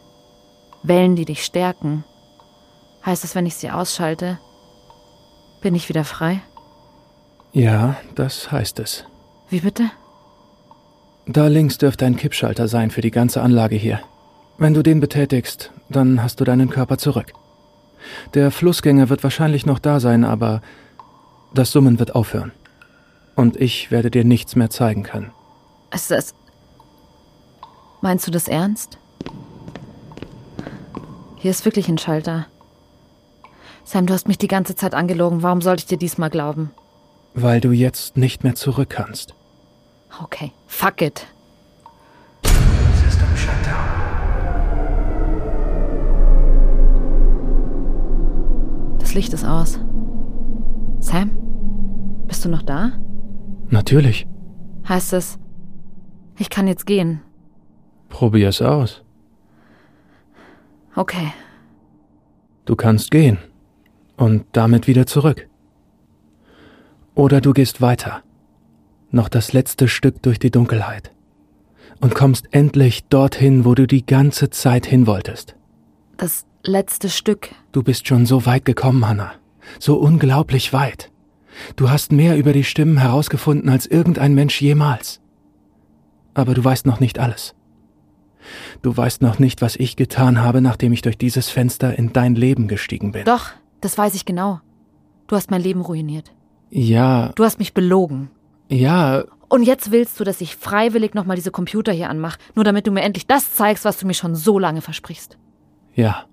Wellen, 0.84 1.16
die 1.16 1.26
dich 1.26 1.46
stärken. 1.46 2.04
Heißt 3.06 3.24
das, 3.24 3.36
wenn 3.36 3.46
ich 3.46 3.56
sie 3.56 3.72
ausschalte, 3.72 4.40
bin 5.62 5.76
ich 5.76 5.90
wieder 5.90 6.04
frei? 6.04 6.42
Ja, 7.54 7.96
das 8.16 8.52
heißt 8.52 8.80
es. 8.80 9.06
Wie 9.50 9.60
bitte? 9.60 9.92
Da 11.28 11.48
links 11.48 11.78
dürfte 11.78 12.06
ein 12.06 12.16
Kippschalter 12.18 12.68
sein 12.68 12.92
für 12.92 13.02
die 13.02 13.12
ganze 13.12 13.42
Anlage 13.42 13.76
hier. 13.76 14.00
Wenn 14.58 14.74
du 14.74 14.84
den 14.84 15.00
betätigst, 15.00 15.72
dann 15.90 16.22
hast 16.22 16.40
du 16.40 16.44
deinen 16.44 16.70
Körper 16.70 16.98
zurück. 16.98 17.34
Der 18.34 18.52
Flussgänger 18.52 19.10
wird 19.10 19.24
wahrscheinlich 19.24 19.66
noch 19.66 19.80
da 19.80 20.00
sein, 20.00 20.24
aber 20.24 20.62
das 21.54 21.72
Summen 21.72 22.00
wird 22.00 22.16
aufhören 22.16 22.52
und 23.36 23.60
ich 23.60 23.92
werde 23.92 24.12
dir 24.12 24.24
nichts 24.24 24.56
mehr 24.56 24.70
zeigen 24.70 25.04
können. 25.04 25.32
Ist 25.94 26.12
das. 26.12 26.34
Meinst 28.02 28.26
du 28.28 28.32
das 28.32 28.48
ernst? 28.48 28.98
Hier 31.38 31.52
ist 31.52 31.66
wirklich 31.66 31.88
ein 31.88 31.98
Schalter. 31.98 32.48
Sam, 33.84 34.06
du 34.06 34.14
hast 34.14 34.28
mich 34.28 34.38
die 34.38 34.48
ganze 34.48 34.76
Zeit 34.76 34.94
angelogen. 34.94 35.44
Warum 35.44 35.62
sollte 35.62 35.82
ich 35.82 35.88
dir 35.88 35.98
diesmal 35.98 36.30
glauben? 36.30 36.72
Weil 37.34 37.62
du 37.62 37.72
jetzt 37.72 38.18
nicht 38.18 38.44
mehr 38.44 38.56
zurück 38.56 38.90
kannst. 38.90 39.36
Okay, 40.20 40.52
fuck 40.68 41.02
it. 41.02 41.26
System 42.44 43.36
Shutdown. 43.36 44.02
Das 49.00 49.14
Licht 49.14 49.34
ist 49.34 49.46
aus. 49.46 49.80
Sam? 51.00 51.32
Bist 52.28 52.46
du 52.46 52.50
noch 52.50 52.62
da? 52.62 52.94
Natürlich. 53.70 54.28
Heißt 54.88 55.14
es, 55.14 55.38
ich 56.38 56.50
kann 56.50 56.68
jetzt 56.68 56.86
gehen. 56.86 57.22
Probier's 58.10 58.62
aus. 58.62 59.04
Okay. 60.96 61.34
Du 62.66 62.76
kannst 62.76 63.12
gehen. 63.12 63.38
Und 64.18 64.46
damit 64.52 64.88
wieder 64.88 65.06
zurück. 65.06 65.48
Oder 67.16 67.42
du 67.42 67.54
gehst 67.54 67.82
weiter. 67.82 68.22
Noch 69.12 69.30
das 69.30 69.54
letzte 69.54 69.88
Stück 69.88 70.22
durch 70.22 70.40
die 70.40 70.52
Dunkelheit. 70.52 71.12
Und 72.00 72.16
kommst 72.16 72.48
endlich 72.52 73.04
dorthin, 73.06 73.66
wo 73.66 73.76
du 73.76 73.86
die 73.86 74.06
ganze 74.06 74.50
Zeit 74.50 74.86
hin 74.86 75.06
wolltest. 75.06 75.56
Das 76.18 76.46
letzte 76.64 77.10
Stück. 77.10 77.50
Du 77.72 77.84
bist 77.84 78.08
schon 78.08 78.26
so 78.26 78.46
weit 78.46 78.66
gekommen, 78.66 79.08
Hannah. 79.08 79.34
So 79.80 79.96
unglaublich 79.98 80.74
weit. 80.74 81.12
Du 81.76 81.90
hast 81.90 82.12
mehr 82.12 82.38
über 82.38 82.54
die 82.54 82.64
Stimmen 82.64 82.98
herausgefunden 82.98 83.70
als 83.70 83.86
irgendein 83.86 84.34
Mensch 84.34 84.62
jemals. 84.62 85.20
Aber 86.34 86.54
du 86.54 86.64
weißt 86.64 86.86
noch 86.86 87.00
nicht 87.00 87.20
alles. 87.20 87.54
Du 88.82 88.96
weißt 88.96 89.22
noch 89.22 89.38
nicht, 89.38 89.62
was 89.62 89.76
ich 89.76 89.96
getan 89.96 90.40
habe, 90.42 90.62
nachdem 90.62 90.94
ich 90.94 91.02
durch 91.02 91.18
dieses 91.18 91.50
Fenster 91.50 91.98
in 91.98 92.14
dein 92.14 92.36
Leben 92.36 92.68
gestiegen 92.68 93.12
bin. 93.12 93.26
Doch, 93.26 93.50
das 93.82 93.98
weiß 93.98 94.16
ich 94.16 94.26
genau. 94.26 94.62
Du 95.28 95.36
hast 95.36 95.52
mein 95.52 95.62
Leben 95.62 95.82
ruiniert. 95.82 96.32
Ja, 96.70 97.32
Du 97.36 97.44
hast 97.44 97.60
mich 97.60 97.74
belogen. 97.74 98.30
Ja, 98.72 99.24
Und 99.50 99.64
jetzt 99.64 99.92
willst 99.92 100.20
du, 100.20 100.24
dass 100.24 100.40
ich 100.42 100.56
freiwillig 100.56 101.14
nochmal 101.14 101.36
diese 101.36 101.52
Computer 101.52 101.92
hier 101.92 102.10
anmache, 102.10 102.40
nur 102.56 102.64
damit 102.64 102.88
du 102.88 102.92
mir 102.92 103.02
endlich 103.02 103.28
das 103.28 103.54
zeigst, 103.54 103.84
was 103.86 104.00
du 104.00 104.08
mir 104.08 104.14
schon 104.14 104.34
so 104.36 104.58
lange 104.58 104.82
versprichst. 104.82 105.38
ja, 105.94 106.26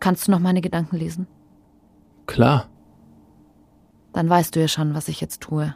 Kannst 0.00 0.26
du 0.26 0.30
noch 0.32 0.40
meine 0.40 0.60
Gedanken 0.62 0.96
lesen? 0.96 1.26
klar. 2.26 2.68
Dann 4.12 4.28
weißt 4.28 4.56
du 4.56 4.60
ja 4.60 4.66
schon, 4.68 4.94
was 4.94 5.08
ich 5.08 5.20
jetzt 5.20 5.40
tue. 5.40 5.74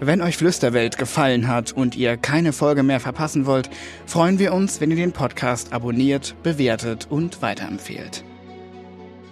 Wenn 0.00 0.20
euch 0.22 0.36
Flüsterwelt 0.36 0.96
gefallen 0.96 1.48
hat 1.48 1.72
und 1.72 1.96
ihr 1.96 2.16
keine 2.16 2.52
Folge 2.52 2.82
mehr 2.82 3.00
verpassen 3.00 3.46
wollt, 3.46 3.68
freuen 4.06 4.38
wir 4.38 4.54
uns, 4.54 4.80
wenn 4.80 4.90
ihr 4.90 4.96
den 4.96 5.12
Podcast 5.12 5.72
abonniert, 5.72 6.34
bewertet 6.42 7.08
und 7.10 7.42
weiterempfehlt. 7.42 8.22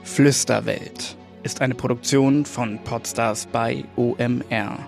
Flüsterwelt 0.03 1.17
ist 1.47 1.61
eine 1.61 1.77
Produktion 1.77 2.45
von 2.45 2.81
Podstars 2.83 3.47
bei 3.47 3.85
OMR. 3.95 4.81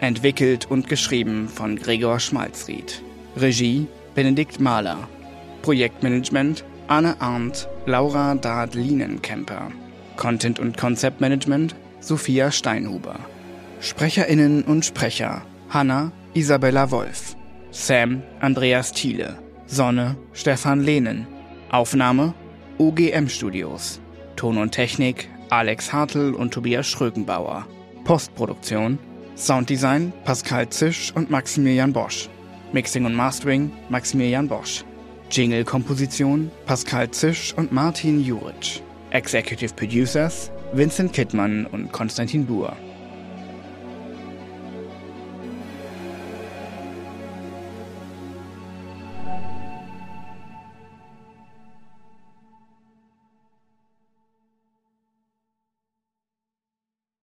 Entwickelt 0.00 0.64
und 0.70 0.88
geschrieben 0.88 1.46
von 1.46 1.76
Gregor 1.76 2.18
Schmalzried. 2.20 3.02
Regie 3.36 3.86
Benedikt 4.14 4.58
Mahler. 4.58 5.06
Projektmanagement 5.60 6.64
Anne 6.88 7.20
Arndt, 7.20 7.68
Laura 7.84 8.34
Dard-Lienenkemper. 8.34 9.70
Content- 10.16 10.58
und 10.58 10.78
Konzeptmanagement 10.78 11.76
Sophia 12.00 12.50
Steinhuber. 12.50 13.18
SprecherInnen 13.80 14.64
und 14.64 14.86
Sprecher 14.86 15.42
Hanna 15.68 16.12
Isabella 16.32 16.90
Wolf, 16.90 17.36
Sam 17.72 18.22
Andreas 18.40 18.92
Thiele, 18.92 19.38
Sonne 19.66 20.16
Stefan 20.32 20.80
Lehnen, 20.80 21.26
Aufnahme 21.70 22.32
UGM 22.78 23.28
Studios, 23.28 24.00
Ton 24.36 24.56
und 24.56 24.72
Technik 24.72 25.28
Alex 25.50 25.92
Hartl 25.92 26.34
und 26.34 26.52
Tobias 26.52 26.86
Schrögenbauer, 26.88 27.66
Postproduktion 28.04 28.98
Sounddesign 29.36 30.12
Pascal 30.24 30.68
Zisch 30.70 31.12
und 31.14 31.30
Maximilian 31.30 31.92
Bosch, 31.92 32.28
Mixing 32.72 33.04
und 33.04 33.14
Mastering 33.14 33.70
Maximilian 33.88 34.48
Bosch, 34.48 34.84
Jingle-Komposition 35.30 36.50
Pascal 36.64 37.10
Zisch 37.12 37.54
und 37.56 37.70
Martin 37.70 38.20
Juric, 38.24 38.82
Executive 39.10 39.72
Producers 39.74 40.50
Vincent 40.72 41.12
Kittmann 41.12 41.66
und 41.66 41.92
Konstantin 41.92 42.44
Buhr. 42.44 42.76